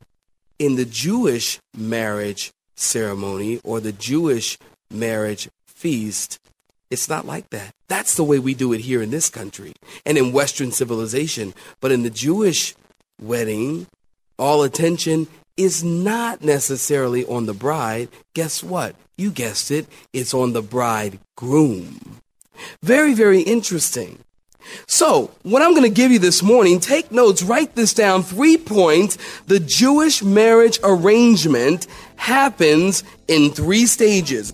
in 0.60 0.75
the 0.75 0.84
Jewish 0.84 1.60
marriage 1.73 2.51
ceremony 2.75 3.62
or 3.63 3.80
the 3.80 3.93
Jewish 3.93 4.58
marriage 4.91 5.47
feast, 5.65 6.39
it's 6.89 7.08
not 7.08 7.25
like 7.25 7.51
that. 7.51 7.73
That's 7.88 8.15
the 8.15 8.25
way 8.25 8.38
we 8.38 8.53
do 8.53 8.73
it 8.73 8.82
here 8.82 9.01
in 9.01 9.12
this 9.12 9.30
country 9.30 9.71
and 10.06 10.17
in 10.17 10.34
Western 10.34 10.73
civilization. 10.73 11.53
But 11.80 11.93
in 11.93 12.03
the 12.03 12.10
Jewish 12.10 12.75
wedding 13.17 13.88
all 14.38 14.63
attention 14.63 15.28
is 15.56 15.84
not 15.84 16.43
necessarily 16.43 17.26
on 17.26 17.45
the 17.45 17.54
bride. 17.54 18.10
Guess 18.34 18.63
what? 18.63 18.95
You 19.17 19.32
guessed 19.32 19.71
it, 19.71 19.88
it's 20.13 20.34
on 20.34 20.54
the 20.54 20.62
bridegroom. 20.62 22.21
Very, 22.84 23.13
very 23.13 23.41
interesting. 23.41 24.19
So, 24.86 25.32
what 25.43 25.62
I'm 25.62 25.71
going 25.71 25.84
to 25.84 25.89
give 25.89 26.12
you 26.12 26.19
this 26.19 26.43
morning, 26.43 26.80
take 26.80 27.12
notes, 27.12 27.41
write 27.41 27.76
this 27.76 27.93
down. 27.93 28.23
Three 28.23 28.58
points. 28.58 29.17
The 29.47 29.60
Jewish 29.60 30.21
marriage 30.21 30.80
arrangement 30.84 31.88
happens 32.17 33.04
in 33.28 33.52
three 33.52 33.86
stages. 33.86 34.54